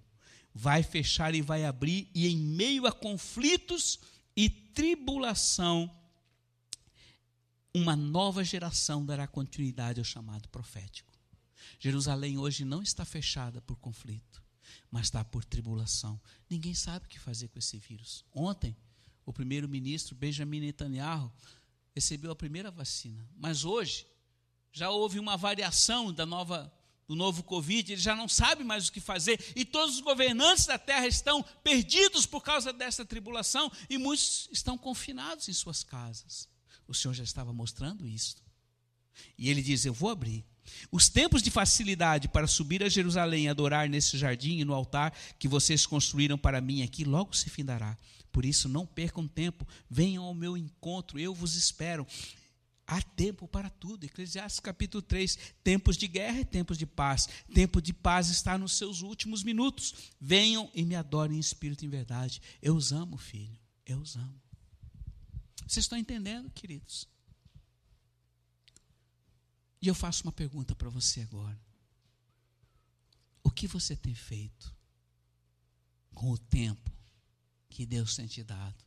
Vai 0.53 0.83
fechar 0.83 1.33
e 1.33 1.41
vai 1.41 1.63
abrir, 1.63 2.09
e 2.13 2.27
em 2.27 2.37
meio 2.37 2.85
a 2.85 2.91
conflitos 2.91 3.99
e 4.35 4.49
tribulação, 4.49 5.89
uma 7.73 7.95
nova 7.95 8.43
geração 8.43 9.05
dará 9.05 9.27
continuidade 9.27 9.99
ao 9.99 10.05
chamado 10.05 10.49
profético. 10.49 11.11
Jerusalém 11.79 12.37
hoje 12.37 12.65
não 12.65 12.81
está 12.81 13.05
fechada 13.05 13.61
por 13.61 13.77
conflito, 13.77 14.43
mas 14.89 15.07
está 15.07 15.23
por 15.23 15.45
tribulação. 15.45 16.19
Ninguém 16.49 16.73
sabe 16.73 17.05
o 17.05 17.09
que 17.09 17.19
fazer 17.19 17.47
com 17.47 17.59
esse 17.59 17.77
vírus. 17.77 18.25
Ontem, 18.33 18.75
o 19.25 19.31
primeiro-ministro 19.31 20.15
Benjamin 20.15 20.59
Netanyahu 20.59 21.31
recebeu 21.93 22.31
a 22.31 22.35
primeira 22.35 22.71
vacina. 22.71 23.27
Mas 23.37 23.63
hoje 23.63 24.05
já 24.71 24.89
houve 24.89 25.19
uma 25.19 25.37
variação 25.37 26.13
da 26.13 26.25
nova 26.25 26.71
do 27.07 27.15
novo 27.15 27.43
Covid, 27.43 27.91
ele 27.91 28.01
já 28.01 28.15
não 28.15 28.29
sabe 28.29 28.63
mais 28.63 28.87
o 28.87 28.91
que 28.91 29.01
fazer, 29.01 29.51
e 29.53 29.65
todos 29.65 29.95
os 29.95 30.01
governantes 30.01 30.65
da 30.65 30.79
terra 30.79 31.07
estão 31.07 31.43
perdidos 31.61 32.25
por 32.25 32.41
causa 32.41 32.71
dessa 32.71 33.03
tribulação, 33.03 33.69
e 33.89 33.97
muitos 33.97 34.47
estão 34.49 34.77
confinados 34.77 35.49
em 35.49 35.53
suas 35.53 35.83
casas. 35.83 36.47
O 36.91 36.93
Senhor 36.93 37.13
já 37.13 37.23
estava 37.23 37.53
mostrando 37.53 38.05
isso. 38.05 38.35
E 39.37 39.49
ele 39.49 39.61
diz: 39.61 39.85
Eu 39.85 39.93
vou 39.93 40.09
abrir. 40.09 40.43
Os 40.91 41.07
tempos 41.07 41.41
de 41.41 41.49
facilidade 41.49 42.27
para 42.27 42.47
subir 42.47 42.83
a 42.83 42.89
Jerusalém 42.89 43.45
e 43.45 43.47
adorar 43.47 43.87
nesse 43.89 44.17
jardim 44.17 44.59
e 44.59 44.65
no 44.65 44.73
altar 44.73 45.13
que 45.39 45.47
vocês 45.47 45.85
construíram 45.85 46.37
para 46.37 46.59
mim 46.59 46.83
aqui 46.83 47.05
logo 47.05 47.33
se 47.33 47.49
findará. 47.49 47.97
Por 48.29 48.43
isso, 48.43 48.67
não 48.67 48.85
percam 48.85 49.25
tempo, 49.25 49.65
venham 49.89 50.23
ao 50.23 50.33
meu 50.33 50.57
encontro, 50.57 51.17
eu 51.17 51.33
vos 51.33 51.55
espero. 51.55 52.05
Há 52.85 53.01
tempo 53.01 53.47
para 53.47 53.69
tudo. 53.69 54.03
Eclesiastes 54.03 54.59
capítulo 54.59 55.01
3: 55.01 55.39
tempos 55.63 55.95
de 55.95 56.09
guerra 56.09 56.41
e 56.41 56.45
tempos 56.45 56.77
de 56.77 56.85
paz. 56.85 57.29
Tempo 57.53 57.81
de 57.81 57.93
paz 57.93 58.29
está 58.29 58.57
nos 58.57 58.73
seus 58.77 59.01
últimos 59.01 59.43
minutos. 59.43 60.11
Venham 60.19 60.69
e 60.75 60.83
me 60.83 60.95
adorem 60.95 61.37
em 61.37 61.39
espírito 61.39 61.85
e 61.85 61.87
em 61.87 61.89
verdade. 61.89 62.41
Eu 62.61 62.75
os 62.75 62.91
amo, 62.91 63.15
filho. 63.15 63.57
Eu 63.85 63.99
os 63.99 64.17
amo. 64.17 64.40
Vocês 65.67 65.85
estão 65.85 65.97
entendendo, 65.97 66.49
queridos? 66.51 67.07
E 69.81 69.87
eu 69.87 69.95
faço 69.95 70.23
uma 70.23 70.31
pergunta 70.31 70.75
para 70.75 70.89
você 70.89 71.21
agora. 71.21 71.59
O 73.43 73.49
que 73.49 73.67
você 73.67 73.95
tem 73.95 74.13
feito 74.13 74.75
com 76.13 76.29
o 76.29 76.37
tempo 76.37 76.91
que 77.67 77.85
Deus 77.85 78.15
tem 78.15 78.27
te 78.27 78.43
dado? 78.43 78.85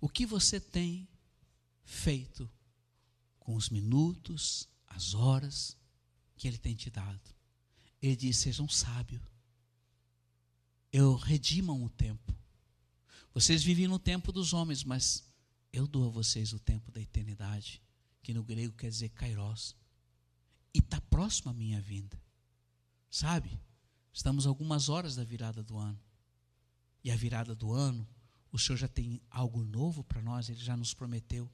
O 0.00 0.08
que 0.08 0.24
você 0.24 0.58
tem 0.58 1.08
feito 1.84 2.50
com 3.38 3.54
os 3.54 3.68
minutos, 3.68 4.68
as 4.86 5.14
horas 5.14 5.76
que 6.36 6.48
Ele 6.48 6.58
tem 6.58 6.74
te 6.74 6.88
dado? 6.90 7.20
Ele 8.00 8.16
diz: 8.16 8.38
sejam 8.38 8.68
sábios. 8.68 9.22
Eu 10.92 11.14
redimam 11.14 11.84
o 11.84 11.90
tempo. 11.90 12.39
Vocês 13.32 13.62
vivem 13.62 13.86
no 13.86 13.98
tempo 13.98 14.32
dos 14.32 14.52
homens, 14.52 14.84
mas 14.84 15.24
eu 15.72 15.86
dou 15.86 16.06
a 16.06 16.10
vocês 16.10 16.52
o 16.52 16.58
tempo 16.58 16.90
da 16.90 17.00
eternidade, 17.00 17.82
que 18.22 18.34
no 18.34 18.42
grego 18.42 18.76
quer 18.76 18.90
dizer 18.90 19.10
kairos. 19.10 19.76
E 20.74 20.78
está 20.78 21.00
próximo 21.00 21.50
a 21.50 21.54
minha 21.54 21.80
vinda. 21.80 22.20
Sabe? 23.10 23.60
Estamos 24.12 24.46
algumas 24.46 24.88
horas 24.88 25.16
da 25.16 25.24
virada 25.24 25.62
do 25.62 25.78
ano 25.78 26.00
e 27.02 27.10
a 27.10 27.16
virada 27.16 27.54
do 27.54 27.72
ano, 27.72 28.06
o 28.52 28.58
Senhor 28.58 28.76
já 28.76 28.88
tem 28.88 29.20
algo 29.30 29.64
novo 29.64 30.04
para 30.04 30.20
nós, 30.22 30.48
Ele 30.48 30.60
já 30.60 30.76
nos 30.76 30.92
prometeu. 30.92 31.50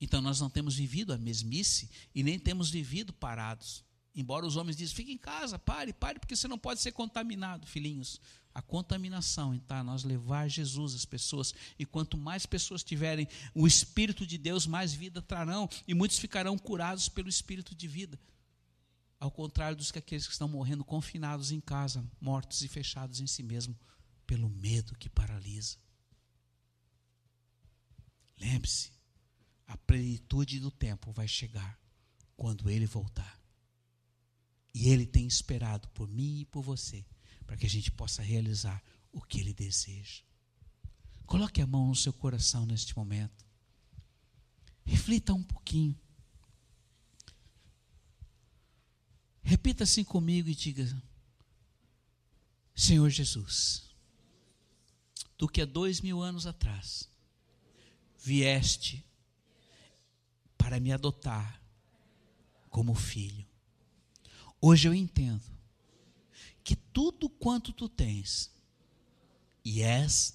Então 0.00 0.20
nós 0.20 0.40
não 0.40 0.50
temos 0.50 0.76
vivido 0.76 1.12
a 1.12 1.18
mesmice 1.18 1.90
e 2.14 2.22
nem 2.22 2.38
temos 2.38 2.70
vivido 2.70 3.12
parados. 3.12 3.84
Embora 4.14 4.46
os 4.46 4.56
homens 4.56 4.76
dizem, 4.76 4.94
fique 4.94 5.12
em 5.12 5.18
casa, 5.18 5.58
pare, 5.58 5.92
pare, 5.92 6.18
porque 6.18 6.34
você 6.34 6.48
não 6.48 6.58
pode 6.58 6.80
ser 6.80 6.92
contaminado, 6.92 7.66
filhinhos. 7.66 8.20
A 8.56 8.62
contaminação 8.62 9.54
está 9.54 9.84
nós 9.84 10.02
levar 10.02 10.48
Jesus 10.48 10.94
às 10.94 11.04
pessoas. 11.04 11.54
E 11.78 11.84
quanto 11.84 12.16
mais 12.16 12.46
pessoas 12.46 12.82
tiverem 12.82 13.28
o 13.54 13.66
Espírito 13.66 14.26
de 14.26 14.38
Deus, 14.38 14.66
mais 14.66 14.94
vida 14.94 15.20
trarão. 15.20 15.68
E 15.86 15.92
muitos 15.92 16.18
ficarão 16.18 16.56
curados 16.56 17.06
pelo 17.06 17.28
Espírito 17.28 17.74
de 17.74 17.86
vida. 17.86 18.18
Ao 19.20 19.30
contrário 19.30 19.76
dos 19.76 19.92
que 19.92 19.98
aqueles 19.98 20.26
que 20.26 20.32
estão 20.32 20.48
morrendo 20.48 20.86
confinados 20.86 21.52
em 21.52 21.60
casa, 21.60 22.02
mortos 22.18 22.62
e 22.62 22.68
fechados 22.68 23.20
em 23.20 23.26
si 23.26 23.42
mesmo 23.42 23.78
pelo 24.26 24.48
medo 24.48 24.96
que 24.96 25.10
paralisa. 25.10 25.76
Lembre-se, 28.40 28.90
a 29.66 29.76
plenitude 29.76 30.60
do 30.60 30.70
tempo 30.70 31.12
vai 31.12 31.28
chegar 31.28 31.78
quando 32.34 32.70
ele 32.70 32.86
voltar. 32.86 33.38
E 34.72 34.88
ele 34.88 35.04
tem 35.04 35.26
esperado 35.26 35.88
por 35.88 36.08
mim 36.08 36.40
e 36.40 36.46
por 36.46 36.62
você, 36.62 37.04
para 37.46 37.56
que 37.56 37.66
a 37.66 37.70
gente 37.70 37.90
possa 37.90 38.22
realizar 38.22 38.82
o 39.12 39.22
que 39.22 39.40
ele 39.40 39.54
deseja. 39.54 40.22
Coloque 41.24 41.60
a 41.60 41.66
mão 41.66 41.88
no 41.88 41.94
seu 41.94 42.12
coração 42.12 42.66
neste 42.66 42.96
momento. 42.96 43.44
Reflita 44.84 45.32
um 45.32 45.42
pouquinho. 45.42 45.98
Repita 49.42 49.84
assim 49.84 50.04
comigo 50.04 50.48
e 50.48 50.54
diga: 50.54 51.02
Senhor 52.74 53.08
Jesus, 53.10 53.84
tu 55.36 55.48
que 55.48 55.62
há 55.62 55.64
dois 55.64 56.00
mil 56.00 56.20
anos 56.20 56.46
atrás 56.46 57.08
vieste 58.18 59.04
para 60.58 60.80
me 60.80 60.92
adotar 60.92 61.60
como 62.68 62.94
filho. 62.94 63.46
Hoje 64.60 64.88
eu 64.88 64.94
entendo 64.94 65.55
que 66.66 66.74
tudo 66.74 67.28
quanto 67.28 67.72
tu 67.72 67.88
tens 67.88 68.50
e 69.64 69.82
és 69.82 70.34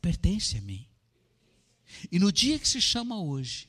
pertence 0.00 0.56
a 0.56 0.60
mim. 0.60 0.86
E 2.12 2.18
no 2.20 2.30
dia 2.30 2.60
que 2.60 2.68
se 2.68 2.80
chama 2.80 3.20
hoje, 3.20 3.68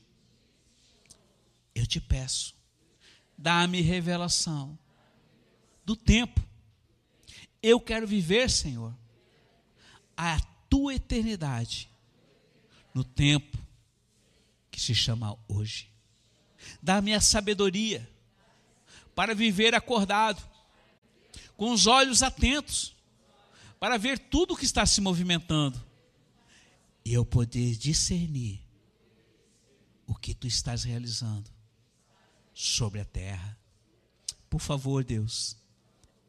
eu 1.74 1.84
te 1.84 2.00
peço, 2.00 2.54
dá-me 3.36 3.80
revelação 3.80 4.78
do 5.84 5.96
tempo. 5.96 6.40
Eu 7.60 7.80
quero 7.80 8.06
viver, 8.06 8.48
Senhor, 8.48 8.96
a 10.16 10.40
tua 10.70 10.94
eternidade 10.94 11.90
no 12.94 13.02
tempo 13.02 13.58
que 14.70 14.80
se 14.80 14.94
chama 14.94 15.36
hoje. 15.48 15.90
Dá-me 16.80 17.12
a 17.12 17.20
sabedoria 17.20 18.08
para 19.12 19.34
viver 19.34 19.74
acordado, 19.74 20.53
com 21.56 21.72
os 21.72 21.86
olhos 21.86 22.22
atentos, 22.22 22.96
para 23.78 23.98
ver 23.98 24.18
tudo 24.18 24.54
o 24.54 24.56
que 24.56 24.64
está 24.64 24.86
se 24.86 25.00
movimentando 25.00 25.82
e 27.04 27.12
eu 27.12 27.24
poder 27.24 27.76
discernir 27.76 28.60
o 30.06 30.14
que 30.14 30.34
tu 30.34 30.46
estás 30.46 30.84
realizando 30.84 31.50
sobre 32.52 33.00
a 33.00 33.04
terra. 33.04 33.58
Por 34.48 34.60
favor, 34.60 35.04
Deus, 35.04 35.56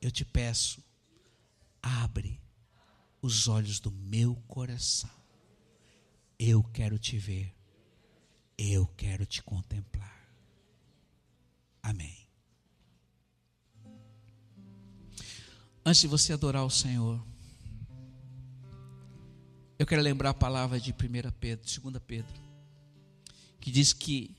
eu 0.02 0.12
te 0.12 0.26
peço, 0.26 0.84
abre 1.82 2.42
os 3.22 3.48
olhos 3.48 3.80
do 3.80 3.92
meu 3.92 4.36
coração. 4.48 5.10
Eu 6.38 6.64
quero 6.64 7.00
te 7.00 7.18
ver. 7.18 7.56
Eu 8.58 8.86
quero 8.88 9.26
te 9.26 9.42
contemplar. 9.42 9.75
Antes 15.88 16.02
de 16.02 16.08
você 16.08 16.34
adorar 16.34 16.66
o 16.66 16.70
Senhor, 16.70 17.24
eu 19.78 19.86
quero 19.86 20.02
lembrar 20.02 20.32
a 20.32 20.34
palavra 20.34 20.80
de 20.80 20.92
1 20.92 20.96
Pedro, 21.40 21.64
2 21.64 22.04
Pedro, 22.08 22.42
que 23.60 23.70
diz 23.70 23.94
que 23.94 24.36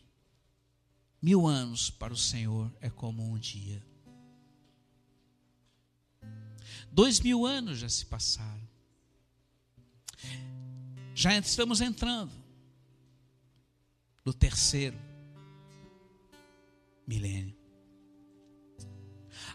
mil 1.22 1.47
anos 1.47 1.88
para 1.88 2.12
o 2.12 2.16
Senhor 2.16 2.74
é 2.80 2.90
como 2.90 3.22
um 3.22 3.38
dia. 3.38 3.80
Dois 6.90 7.20
mil 7.20 7.47
anos 7.47 7.78
já 7.78 7.88
se 7.88 8.05
passaram. 8.07 8.66
Já 11.14 11.38
estamos 11.38 11.80
entrando 11.80 12.32
no 14.24 14.34
terceiro 14.34 14.99
milênio. 17.07 17.55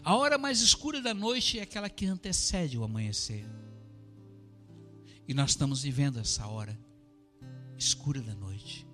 A 0.04 0.16
hora 0.16 0.36
mais 0.36 0.60
escura 0.60 1.00
da 1.00 1.14
noite 1.14 1.60
é 1.60 1.62
aquela 1.62 1.88
que 1.88 2.06
antecede 2.06 2.76
o 2.76 2.82
amanhecer. 2.82 3.44
E 5.28 5.32
nós 5.32 5.50
estamos 5.50 5.82
vivendo 5.82 6.18
essa 6.18 6.46
hora 6.46 6.78
escura 7.78 8.20
da 8.20 8.34
noite. 8.34 8.86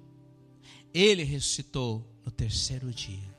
Ele 0.92 1.22
ressuscitou 1.22 2.06
no 2.24 2.30
terceiro 2.30 2.92
dia. 2.92 3.36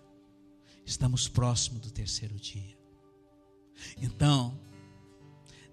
Estamos 0.84 1.28
próximo 1.28 1.80
do 1.80 1.92
terceiro 1.92 2.36
dia. 2.40 2.78
Então, 3.98 4.60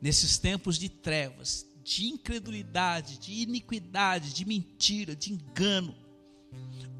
nesses 0.01 0.38
tempos 0.38 0.78
de 0.78 0.90
trevas, 0.90 1.66
de 1.82 2.07
incredulidade, 2.07 3.18
de 3.18 3.32
iniquidade, 3.32 4.34
de 4.34 4.44
mentira, 4.44 5.16
de 5.16 5.32
engano, 5.32 5.97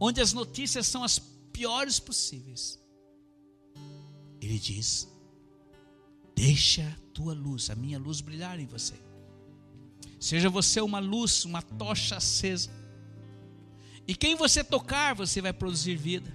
onde 0.01 0.23
as 0.23 0.33
notícias 0.33 0.87
são 0.87 1.05
as 1.05 1.19
piores 1.19 1.99
possíveis, 1.99 2.79
ele 4.41 4.59
diz: 4.59 5.09
Deixa 6.35 6.83
a 6.83 7.13
tua 7.13 7.33
luz, 7.33 7.71
a 7.71 7.75
minha 7.75 7.99
luz 7.99 8.21
brilhar 8.21 8.61
em 8.61 8.67
você. 8.67 8.95
Seja 10.21 10.51
você 10.51 10.81
uma 10.81 10.99
luz, 10.99 11.45
uma 11.45 11.63
tocha 11.63 12.17
acesa. 12.17 12.71
E 14.07 14.15
quem 14.15 14.35
você 14.35 14.63
tocar, 14.63 15.15
você 15.15 15.41
vai 15.41 15.53
produzir 15.53 15.97
vida. 15.97 16.33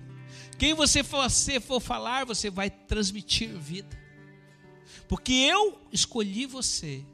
Quem 0.58 0.74
você 0.74 1.04
for, 1.04 1.30
você 1.30 1.60
for 1.60 1.80
falar, 1.80 2.26
você 2.26 2.50
vai 2.50 2.70
transmitir 2.70 3.50
vida. 3.58 4.00
Porque 5.08 5.34
eu 5.34 5.80
escolhi 5.92 6.46
você 6.46 7.06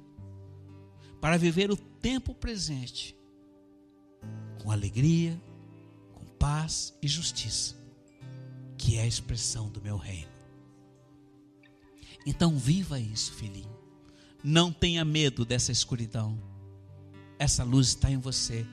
para 1.22 1.38
viver 1.38 1.72
o 1.72 1.78
tempo 1.78 2.34
presente 2.34 3.16
com 4.62 4.72
alegria, 4.72 5.42
com 6.14 6.26
paz 6.38 6.94
e 7.02 7.08
justiça, 7.08 7.76
que 8.78 8.98
é 8.98 9.02
a 9.02 9.08
expressão 9.08 9.70
do 9.70 9.82
meu 9.82 9.98
reino. 9.98 10.37
Então 12.28 12.56
viva 12.60 13.00
isso, 13.00 13.34
filhinho. 13.34 13.76
Não 14.44 14.72
tenha 14.72 15.04
medo 15.04 15.44
dessa 15.44 15.72
escuridão 15.72 16.38
essa 17.40 17.64
luz 17.64 17.90
está 17.90 18.10
em 18.10 18.18
você 18.18 18.66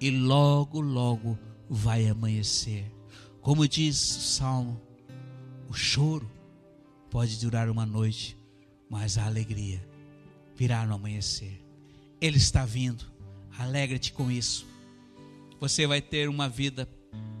e 0.00 0.10
logo, 0.10 0.80
logo 0.80 1.38
vai 1.68 2.06
amanhecer. 2.08 2.90
Como 3.40 3.66
diz 3.66 3.96
o 4.16 4.20
salmo, 4.20 4.80
o 5.68 5.72
choro 5.72 6.30
pode 7.10 7.38
durar 7.38 7.68
uma 7.68 7.86
noite, 7.86 8.36
mas 8.88 9.16
a 9.16 9.24
alegria 9.24 9.86
virá 10.54 10.84
no 10.84 10.94
amanhecer. 10.94 11.64
Ele 12.20 12.36
está 12.36 12.66
vindo, 12.66 13.04
alegre-te 13.58 14.12
com 14.12 14.30
isso. 14.30 14.66
Você 15.58 15.86
vai 15.86 16.02
ter 16.02 16.28
uma 16.28 16.48
vida 16.48 16.88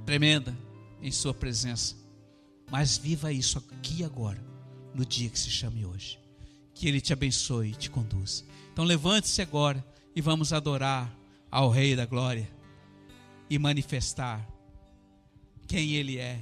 tremenda 0.06 0.56
em 1.02 1.10
Sua 1.10 1.34
presença, 1.34 1.94
mas 2.70 2.96
viva 2.96 3.32
isso 3.32 3.58
aqui 3.58 4.02
agora, 4.04 4.42
no 4.94 5.04
dia 5.04 5.28
que 5.28 5.38
se 5.38 5.50
chame 5.50 5.84
hoje. 5.84 6.18
Que 6.74 6.88
Ele 6.88 7.00
te 7.00 7.12
abençoe 7.12 7.70
e 7.70 7.74
te 7.74 7.90
conduza. 7.90 8.44
Então 8.72 8.84
levante-se 8.84 9.42
agora 9.42 9.84
e 10.14 10.20
vamos 10.20 10.52
adorar 10.52 11.14
ao 11.50 11.70
Rei 11.70 11.94
da 11.94 12.06
Glória 12.06 12.48
e 13.48 13.58
manifestar 13.58 14.46
quem 15.66 15.92
Ele 15.92 16.18
é 16.18 16.40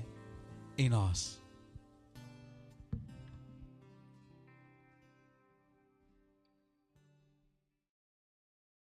em 0.76 0.88
nós. 0.88 1.37